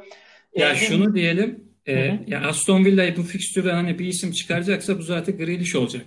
Ya 0.56 0.72
Engin- 0.72 0.74
şunu 0.78 1.14
diyelim. 1.14 1.64
e, 1.86 2.08
Hı 2.08 2.18
ya 2.26 2.40
Aston 2.48 2.84
Villa'yı 2.84 3.16
bu 3.16 3.22
fikstürde 3.22 3.72
hani 3.72 3.98
bir 3.98 4.06
isim 4.06 4.32
çıkaracaksa 4.32 4.98
bu 4.98 5.02
zaten 5.02 5.36
Grealish 5.36 5.76
olacak. 5.76 6.02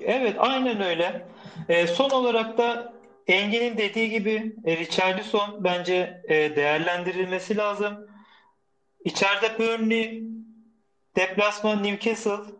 Evet, 0.00 0.34
aynen 0.38 0.82
öyle. 0.82 1.26
E, 1.68 1.86
son 1.86 2.10
olarak 2.10 2.58
da 2.58 2.92
Engin'in 3.26 3.78
dediği 3.78 4.10
gibi 4.10 4.56
e, 4.64 4.76
Richarlison 4.76 5.64
bence 5.64 6.22
e, 6.28 6.56
değerlendirilmesi 6.56 7.56
lazım. 7.56 8.06
İçeride 9.04 9.58
Burnley, 9.58 10.22
deplasman 11.16 11.82
Newcastle. 11.82 12.52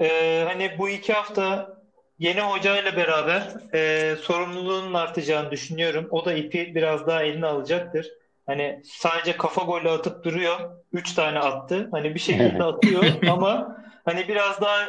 E, 0.00 0.42
hani 0.46 0.78
bu 0.78 0.88
iki 0.88 1.12
hafta 1.12 1.76
yeni 2.18 2.40
hocayla 2.40 2.96
beraber 2.96 3.54
e, 3.74 4.16
sorumluluğunun 4.16 4.94
artacağını 4.94 5.50
düşünüyorum. 5.50 6.08
O 6.10 6.24
da 6.24 6.32
ipi 6.32 6.74
biraz 6.74 7.06
daha 7.06 7.22
eline 7.22 7.46
alacaktır. 7.46 8.10
Hani 8.46 8.82
sadece 8.84 9.36
kafa 9.36 9.62
golü 9.62 9.90
atıp 9.90 10.24
duruyor. 10.24 10.60
Üç 10.92 11.14
tane 11.14 11.38
attı. 11.38 11.88
Hani 11.90 12.14
bir 12.14 12.20
şekilde 12.20 12.64
atıyor 12.64 13.04
ama 13.30 13.76
hani 14.04 14.28
biraz 14.28 14.60
daha 14.60 14.88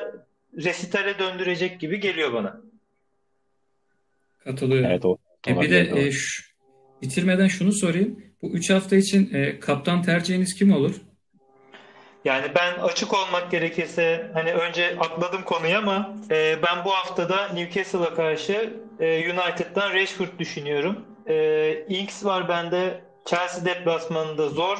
resitale 0.57 1.19
döndürecek 1.19 1.79
gibi 1.79 1.99
geliyor 1.99 2.33
bana. 2.33 2.61
Katılıyorum. 4.45 4.89
Evet 4.91 5.05
o. 5.05 5.17
E 5.47 5.61
bir 5.61 5.69
de 5.69 5.79
e, 5.95 6.11
şu- 6.11 6.43
bitirmeden 7.01 7.47
şunu 7.47 7.71
sorayım. 7.71 8.19
Bu 8.41 8.49
3 8.49 8.69
hafta 8.69 8.95
için 8.95 9.33
e, 9.33 9.59
kaptan 9.59 10.01
tercihiniz 10.01 10.55
kim 10.55 10.73
olur? 10.73 10.95
Yani 12.25 12.45
ben 12.55 12.73
açık 12.79 13.13
olmak 13.13 13.51
gerekirse 13.51 14.31
hani 14.33 14.53
önce 14.53 14.95
atladım 14.99 15.41
konuyu 15.43 15.77
ama 15.77 16.15
e, 16.31 16.55
ben 16.63 16.85
bu 16.85 16.91
haftada 16.91 17.47
Newcastle'a 17.53 18.13
karşı 18.15 18.73
e, 18.99 19.31
United'dan 19.31 19.93
Rashford 19.93 20.39
düşünüyorum. 20.39 21.05
E, 21.27 21.85
Ings 21.89 22.25
var 22.25 22.49
bende. 22.49 23.01
Chelsea 23.25 23.65
deplasmanında 23.65 24.49
zor. 24.49 24.77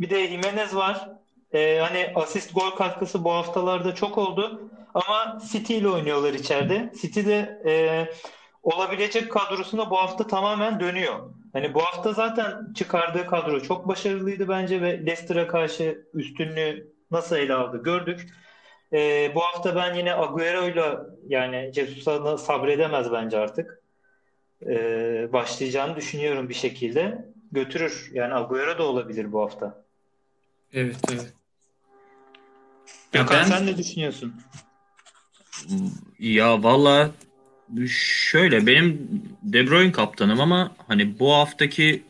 Bir 0.00 0.10
de 0.10 0.28
Jimenez 0.28 0.74
var. 0.76 1.08
E, 1.54 1.78
hani 1.78 2.12
asist 2.14 2.54
gol 2.54 2.70
katkısı 2.70 3.24
bu 3.24 3.32
haftalarda 3.32 3.94
çok 3.94 4.18
oldu. 4.18 4.70
Ama 4.94 5.38
City 5.52 5.76
ile 5.78 5.88
oynuyorlar 5.88 6.34
içeride. 6.34 6.92
City 7.02 7.20
de 7.20 7.60
e, 7.66 7.72
olabilecek 8.64 9.32
kadrosuna 9.32 9.90
bu 9.90 9.96
hafta 9.96 10.26
tamamen 10.26 10.80
dönüyor. 10.80 11.30
Hani 11.52 11.74
bu 11.74 11.82
hafta 11.82 12.12
zaten 12.12 12.72
çıkardığı 12.74 13.26
kadro 13.26 13.60
çok 13.60 13.88
başarılıydı 13.88 14.48
bence 14.48 14.82
ve 14.82 14.98
Leicester'a 14.98 15.46
karşı 15.46 16.06
üstünlüğü 16.14 16.92
nasıl 17.10 17.36
ele 17.36 17.54
aldı 17.54 17.82
gördük. 17.82 18.28
Ee, 18.92 19.32
bu 19.34 19.40
hafta 19.40 19.76
ben 19.76 19.94
yine 19.94 20.14
Agüero'yla 20.14 21.06
yani 21.28 21.72
Jesus'a 21.74 22.38
sabredemez 22.38 23.12
bence 23.12 23.38
artık. 23.38 23.82
Ee, 24.66 25.28
başlayacağını 25.32 25.96
düşünüyorum 25.96 26.48
bir 26.48 26.54
şekilde. 26.54 27.28
Götürür. 27.52 28.10
Yani 28.12 28.34
Agüero 28.34 28.78
da 28.78 28.82
olabilir 28.82 29.32
bu 29.32 29.40
hafta. 29.40 29.84
Evet, 30.72 30.96
evet. 31.10 31.32
Ya 33.14 33.22
Gökhan 33.22 33.38
ben 33.42 33.44
sen 33.44 33.66
ne 33.66 33.76
düşünüyorsun? 33.76 34.34
Ya 36.18 36.62
valla 36.62 37.10
şöyle 37.88 38.66
benim 38.66 39.08
De 39.42 39.66
Bruyne 39.66 39.92
kaptanım 39.92 40.40
ama 40.40 40.76
hani 40.88 41.18
bu 41.18 41.32
haftaki 41.32 42.02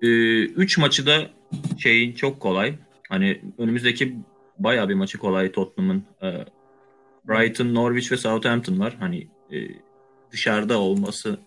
3 0.00 0.78
maçı 0.78 1.06
da 1.06 1.30
şeyin 1.78 2.12
çok 2.12 2.40
kolay. 2.40 2.74
Hani 3.08 3.40
önümüzdeki 3.58 4.16
bayağı 4.58 4.88
bir 4.88 4.94
maçı 4.94 5.18
kolay 5.18 5.52
Tottenham'ın. 5.52 6.04
E, 6.22 6.44
Brighton, 7.28 7.74
Norwich 7.74 8.12
ve 8.12 8.16
Southampton 8.16 8.78
var. 8.78 8.96
Hani 9.00 9.26
e, 9.52 9.56
dışarıda 10.30 10.78
olması 10.78 11.38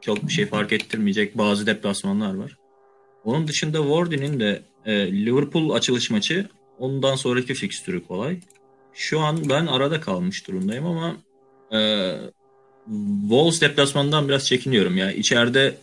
çok 0.00 0.22
bir 0.22 0.32
şey 0.32 0.46
fark 0.46 0.72
ettirmeyecek 0.72 1.38
bazı 1.38 1.66
deplasmanlar 1.66 2.34
var. 2.34 2.56
Onun 3.24 3.48
dışında 3.48 3.78
Wardy'nin 3.78 4.40
de 4.40 4.62
e, 4.84 5.12
Liverpool 5.12 5.70
açılış 5.70 6.10
maçı 6.10 6.48
ondan 6.78 7.14
sonraki 7.14 7.54
fikstürü 7.54 8.06
kolay. 8.06 8.40
Şu 8.92 9.20
an 9.20 9.48
ben 9.48 9.66
arada 9.66 10.00
kalmış 10.00 10.48
durumdayım 10.48 10.86
ama 10.86 11.16
e, 11.72 12.12
Wolves 13.20 13.60
deplasmanından 13.60 14.28
biraz 14.28 14.46
çekiniyorum 14.46 14.96
ya. 14.96 15.12
İçeride 15.12 15.76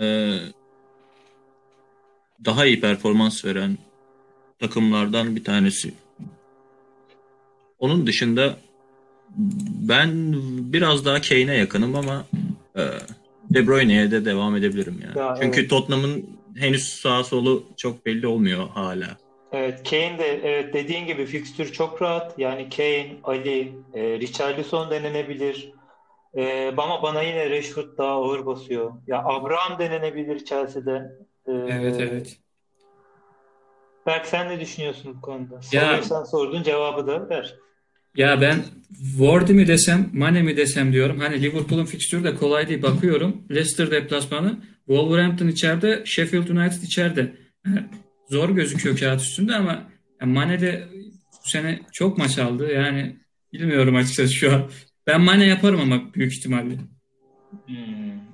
e, 0.00 0.36
daha 2.44 2.66
iyi 2.66 2.80
performans 2.80 3.44
veren 3.44 3.78
takımlardan 4.60 5.36
bir 5.36 5.44
tanesi. 5.44 5.94
Onun 7.78 8.06
dışında 8.06 8.56
ben 9.88 10.34
biraz 10.72 11.04
daha 11.04 11.20
Kane'e 11.20 11.56
yakınım 11.56 11.94
ama 11.94 12.26
e, 12.76 12.82
De 13.50 13.66
Bruyne'ye 13.66 14.10
de 14.10 14.24
devam 14.24 14.56
edebilirim 14.56 15.00
yani. 15.02 15.18
Ya, 15.18 15.36
Çünkü 15.42 15.60
evet. 15.60 15.70
Tottenham'ın 15.70 16.26
henüz 16.56 16.88
sağ 16.88 17.24
solu 17.24 17.64
çok 17.76 18.06
belli 18.06 18.26
olmuyor 18.26 18.68
hala. 18.68 19.16
Evet 19.52 19.90
Kane 19.90 20.18
de 20.18 20.40
evet 20.42 20.74
dediğin 20.74 21.06
gibi 21.06 21.26
fikstür 21.26 21.72
çok 21.72 22.02
rahat. 22.02 22.38
Yani 22.38 22.68
Kane, 22.70 23.16
Ali, 23.24 23.72
e, 23.94 24.18
Richarlison 24.18 24.90
denenebilir. 24.90 25.72
E, 26.34 26.72
ama 26.76 27.02
bana 27.02 27.22
yine 27.22 27.50
Rashford 27.50 27.98
daha 27.98 28.10
ağır 28.10 28.46
basıyor. 28.46 28.92
Ya 29.06 29.24
Abraham 29.24 29.78
denenebilir 29.78 30.44
Chelsea'de. 30.44 31.12
E, 31.46 31.52
evet 31.52 31.96
evet. 32.00 32.38
Berk 34.06 34.26
sen 34.26 34.48
ne 34.48 34.60
düşünüyorsun 34.60 35.16
bu 35.16 35.20
konuda? 35.20 35.60
Ya- 35.72 36.02
sen 36.02 36.24
sordun 36.24 36.62
cevabı 36.62 37.06
da 37.06 37.28
ver. 37.28 37.54
Ya 38.16 38.40
ben 38.40 38.56
Wardy 39.18 39.52
mi 39.52 39.66
desem, 39.66 40.10
Mane 40.12 40.42
mi 40.42 40.56
desem 40.56 40.92
diyorum. 40.92 41.18
Hani 41.20 41.42
Liverpool'un 41.42 41.84
fikstürü 41.84 42.24
de 42.24 42.34
kolay 42.34 42.68
değil. 42.68 42.82
Bakıyorum. 42.82 43.42
Leicester 43.50 43.90
deplasmanı, 43.90 44.58
Wolverhampton 44.86 45.48
içeride, 45.48 46.02
Sheffield 46.04 46.48
United 46.48 46.82
içeride. 46.82 47.32
Yani 48.30 48.40
Zor 48.40 48.48
gözüküyor 48.50 48.96
kağıt 48.98 49.20
üstünde 49.20 49.54
ama 49.54 49.82
ya 50.20 50.26
Mane 50.26 50.60
de 50.60 50.88
bu 51.44 51.48
sene 51.48 51.80
çok 51.92 52.18
maç 52.18 52.38
aldı. 52.38 52.72
Yani 52.72 53.16
bilmiyorum 53.52 53.96
açıkçası 53.96 54.32
şu 54.34 54.52
an. 54.54 54.70
Ben 55.06 55.20
Mane 55.20 55.46
yaparım 55.46 55.80
ama 55.80 56.14
büyük 56.14 56.32
ihtimalle. 56.32 56.74
Hmm. 57.66 57.76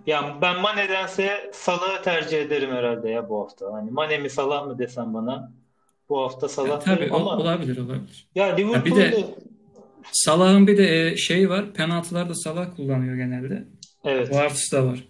Ya 0.06 0.38
ben 0.42 0.60
Mane'dense 0.60 1.50
Salah'ı 1.52 2.02
tercih 2.02 2.40
ederim 2.42 2.70
herhalde 2.70 3.08
ya 3.08 3.28
bu 3.28 3.40
hafta. 3.42 3.72
Hani 3.72 3.90
Mane 3.90 4.18
mi 4.18 4.30
Salah 4.30 4.66
mı 4.66 4.78
desem 4.78 5.14
bana 5.14 5.52
bu 6.08 6.20
hafta 6.20 6.44
Ya 6.46 6.48
Salah 6.48 6.80
tabii 6.80 7.00
derim 7.00 7.12
o- 7.14 7.16
ama 7.16 7.36
olabilir 7.36 7.76
olabilir. 7.78 8.28
ya 8.34 8.46
Ya 8.46 8.56
bir 8.56 8.62
Liverpool'da 8.64 8.96
de 8.96 9.24
Salah'ın 10.12 10.66
bir 10.66 10.78
de 10.78 11.16
şey 11.16 11.50
var. 11.50 11.72
Penaltılarda 11.74 12.34
Salah 12.34 12.76
kullanıyor 12.76 13.16
genelde. 13.16 13.64
evet 14.04 14.28
O 14.32 14.36
artısı 14.36 14.76
da 14.76 14.86
var. 14.86 15.04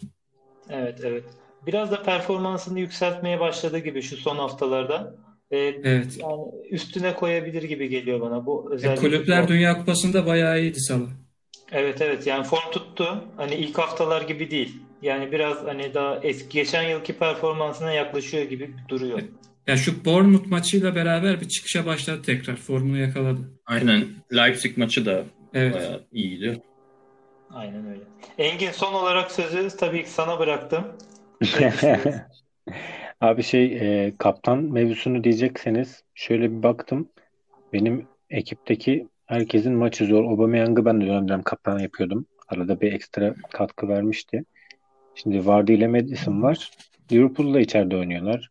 evet 0.70 1.00
evet. 1.04 1.24
Biraz 1.66 1.90
da 1.90 2.02
performansını 2.02 2.80
yükseltmeye 2.80 3.40
başladı 3.40 3.78
gibi 3.78 4.02
şu 4.02 4.16
son 4.16 4.36
haftalarda. 4.36 5.14
Ee, 5.50 5.58
Evet. 5.58 6.18
yani 6.18 6.42
üstüne 6.70 7.14
koyabilir 7.14 7.62
gibi 7.62 7.88
geliyor 7.88 8.20
bana 8.20 8.46
bu 8.46 8.68
E, 8.70 8.74
özellikle. 8.74 9.00
Kulüpler 9.00 9.48
Dünya 9.48 9.78
Kupası'nda 9.78 10.26
bayağı 10.26 10.60
iyiydi 10.60 10.80
Salah. 10.80 11.08
Evet 11.72 12.00
evet 12.00 12.26
yani 12.26 12.44
form 12.44 12.70
tuttu. 12.72 13.24
Hani 13.36 13.54
ilk 13.54 13.78
haftalar 13.78 14.22
gibi 14.22 14.50
değil. 14.50 14.76
Yani 15.02 15.32
biraz 15.32 15.64
hani 15.66 15.94
daha 15.94 16.18
eski 16.22 16.48
geçen 16.48 16.82
yılki 16.82 17.12
performansına 17.12 17.92
yaklaşıyor 17.92 18.44
gibi 18.44 18.70
duruyor. 18.88 19.20
Ya 19.66 19.76
şu 19.76 20.04
Bournemouth 20.04 20.46
maçıyla 20.46 20.94
beraber 20.94 21.40
bir 21.40 21.48
çıkışa 21.48 21.86
başladı 21.86 22.22
tekrar. 22.26 22.56
Formunu 22.56 22.98
yakaladı. 22.98 23.40
Aynen. 23.66 24.04
Leipzig 24.32 24.78
maçı 24.78 25.06
da 25.06 25.24
Evet. 25.54 25.74
bayağı 25.74 26.04
iyiydi. 26.12 26.62
Aynen 27.50 27.86
öyle. 27.86 28.00
Engin 28.38 28.70
son 28.70 28.92
olarak 28.92 29.32
sözü 29.32 29.68
tabii 29.76 30.04
ki 30.04 30.10
sana 30.10 30.38
bıraktım. 30.38 30.84
Abi 33.20 33.42
şey 33.42 33.64
e, 33.64 34.12
kaptan 34.18 34.58
mevzusunu 34.58 35.24
diyecekseniz 35.24 36.04
şöyle 36.14 36.50
bir 36.50 36.62
baktım. 36.62 37.08
Benim 37.72 38.06
ekipteki 38.30 39.08
herkesin 39.26 39.74
maçı 39.74 40.06
zor. 40.06 40.24
Aubameyang'ı 40.24 40.84
ben 40.84 41.00
de 41.00 41.06
dönem 41.06 41.42
kaptan 41.42 41.78
yapıyordum. 41.78 42.26
Arada 42.48 42.80
bir 42.80 42.92
ekstra 42.92 43.34
katkı 43.52 43.88
vermişti. 43.88 44.44
Şimdi 45.14 45.46
Vardy 45.46 45.74
ile 45.74 45.88
Madison 45.88 46.42
var. 46.42 46.70
Liverpool'da 47.12 47.60
içeride 47.60 47.96
oynuyorlar. 47.96 48.50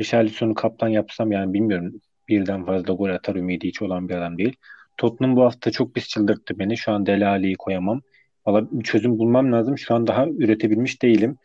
Richarlison'u 0.00 0.54
kaptan 0.54 0.88
yapsam 0.88 1.32
yani 1.32 1.52
bilmiyorum. 1.52 2.00
Birden 2.28 2.64
fazla 2.64 2.94
gol 2.94 3.08
atar 3.08 3.36
ümidi 3.36 3.68
hiç 3.68 3.82
olan 3.82 4.08
bir 4.08 4.14
adam 4.14 4.38
değil. 4.38 4.56
Tottenham 4.96 5.36
bu 5.36 5.44
hafta 5.44 5.70
çok 5.70 5.94
pis 5.94 6.08
çıldırttı 6.08 6.58
beni. 6.58 6.76
Şu 6.76 6.92
an 6.92 7.06
Dele 7.06 7.26
Alli'yi 7.26 7.54
koyamam. 7.54 8.02
Valla 8.46 8.68
bir 8.70 8.84
çözüm 8.84 9.18
bulmam 9.18 9.52
lazım. 9.52 9.78
Şu 9.78 9.94
an 9.94 10.06
daha 10.06 10.26
üretebilmiş 10.26 11.02
değilim. 11.02 11.36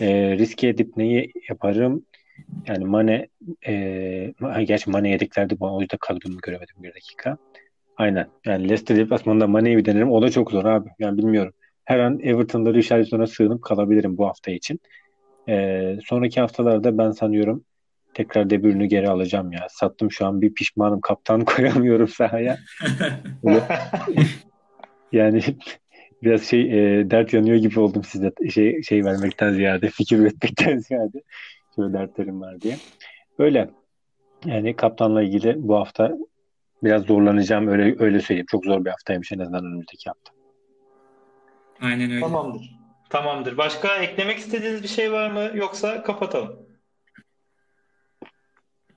E, 0.00 0.38
riske 0.38 0.68
edip 0.68 0.96
neyi 0.96 1.32
yaparım? 1.48 2.04
Yani 2.66 2.84
Mane 2.84 3.28
e, 3.66 4.34
gerçi 4.64 4.90
Mane 4.90 5.10
yedeklerde 5.10 5.60
bu 5.60 5.76
o 5.76 5.80
yüzden 5.80 5.98
kadromu 6.00 6.38
göremedim 6.38 6.76
bir 6.78 6.94
dakika. 6.94 7.36
Aynen. 7.96 8.28
Yani 8.46 8.64
Leicester 8.64 8.96
deplasmanında 8.96 9.46
Mane'yi 9.46 9.76
bir 9.76 9.84
denerim. 9.84 10.10
O 10.10 10.22
da 10.22 10.30
çok 10.30 10.50
zor 10.50 10.64
abi. 10.64 10.88
Yani 10.98 11.18
bilmiyorum. 11.18 11.52
Her 11.84 11.98
an 11.98 12.20
Everton'da 12.22 12.74
Richarlison'a 12.74 13.26
sığınıp 13.26 13.62
kalabilirim 13.62 14.16
bu 14.16 14.26
hafta 14.26 14.50
için. 14.50 14.80
E, 15.48 15.96
sonraki 16.04 16.40
haftalarda 16.40 16.98
ben 16.98 17.10
sanıyorum 17.10 17.64
tekrar 18.14 18.50
De 18.50 18.62
Bruyne'ü 18.62 18.86
geri 18.86 19.08
alacağım 19.08 19.52
ya. 19.52 19.66
Sattım 19.70 20.10
şu 20.10 20.26
an 20.26 20.42
bir 20.42 20.54
pişmanım. 20.54 21.00
Kaptan 21.00 21.44
koyamıyorum 21.44 22.08
sahaya. 22.08 22.58
Yani 25.12 25.42
biraz 26.22 26.42
şey 26.42 26.60
e, 26.60 27.10
dert 27.10 27.32
yanıyor 27.32 27.56
gibi 27.56 27.80
oldum 27.80 28.04
size 28.04 28.32
şey 28.50 28.82
şey 28.82 29.04
vermekten 29.04 29.52
ziyade 29.52 29.88
fikir 29.90 30.18
üretmekten 30.18 30.78
ziyade 30.78 31.22
şöyle 31.76 31.92
dertlerim 31.92 32.40
var 32.40 32.60
diye. 32.60 32.76
Öyle. 33.38 33.70
Yani 34.44 34.76
kaptanla 34.76 35.22
ilgili 35.22 35.54
bu 35.58 35.76
hafta 35.76 36.18
biraz 36.82 37.02
zorlanacağım 37.02 37.68
öyle 37.68 37.96
öyle 37.98 38.20
söyleyeyim. 38.20 38.46
Çok 38.50 38.64
zor 38.64 38.84
bir 38.84 38.90
haftaymış 38.90 39.32
en 39.32 39.38
azından 39.38 39.64
önümüzdeki 39.64 40.10
hafta. 40.10 40.32
Aynen 41.80 42.10
öyle. 42.10 42.20
Tamamdır. 42.20 42.80
Tamamdır. 43.10 43.56
Başka 43.56 43.96
eklemek 43.96 44.38
istediğiniz 44.38 44.82
bir 44.82 44.88
şey 44.88 45.12
var 45.12 45.30
mı? 45.30 45.50
Yoksa 45.54 46.02
kapatalım. 46.02 46.56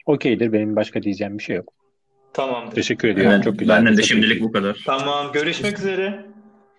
Okeydir. 0.05 0.53
Benim 0.53 0.75
başka 0.75 1.03
diyeceğim 1.03 1.37
bir 1.37 1.43
şey 1.43 1.55
yok. 1.55 1.73
Tamamdır. 2.33 2.75
Teşekkür 2.75 3.07
ediyorum. 3.07 3.33
Ben, 3.33 3.41
Çok 3.41 3.59
güzel. 3.59 3.77
benden 3.77 3.97
de 3.97 4.01
şimdilik 4.01 4.41
bu 4.41 4.51
kadar. 4.51 4.83
Tamam. 4.85 5.31
Görüşmek 5.31 5.79
üzere. 5.79 6.32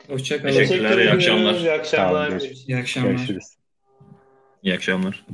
Hoşça 0.09 0.43
kalın. 0.43 0.53
Teşekkürler, 0.53 0.99
iyi 0.99 1.11
akşamlar. 1.11 1.55
İyi 1.55 1.73
akşamlar. 1.73 2.13
Sağ 2.13 2.21
olun, 2.21 2.29
görüşürüz. 2.31 2.65
İyi 2.69 2.77
akşamlar. 2.77 3.11
Görüşürüz. 3.11 3.45
İyi 4.63 4.75
akşamlar. 4.75 5.25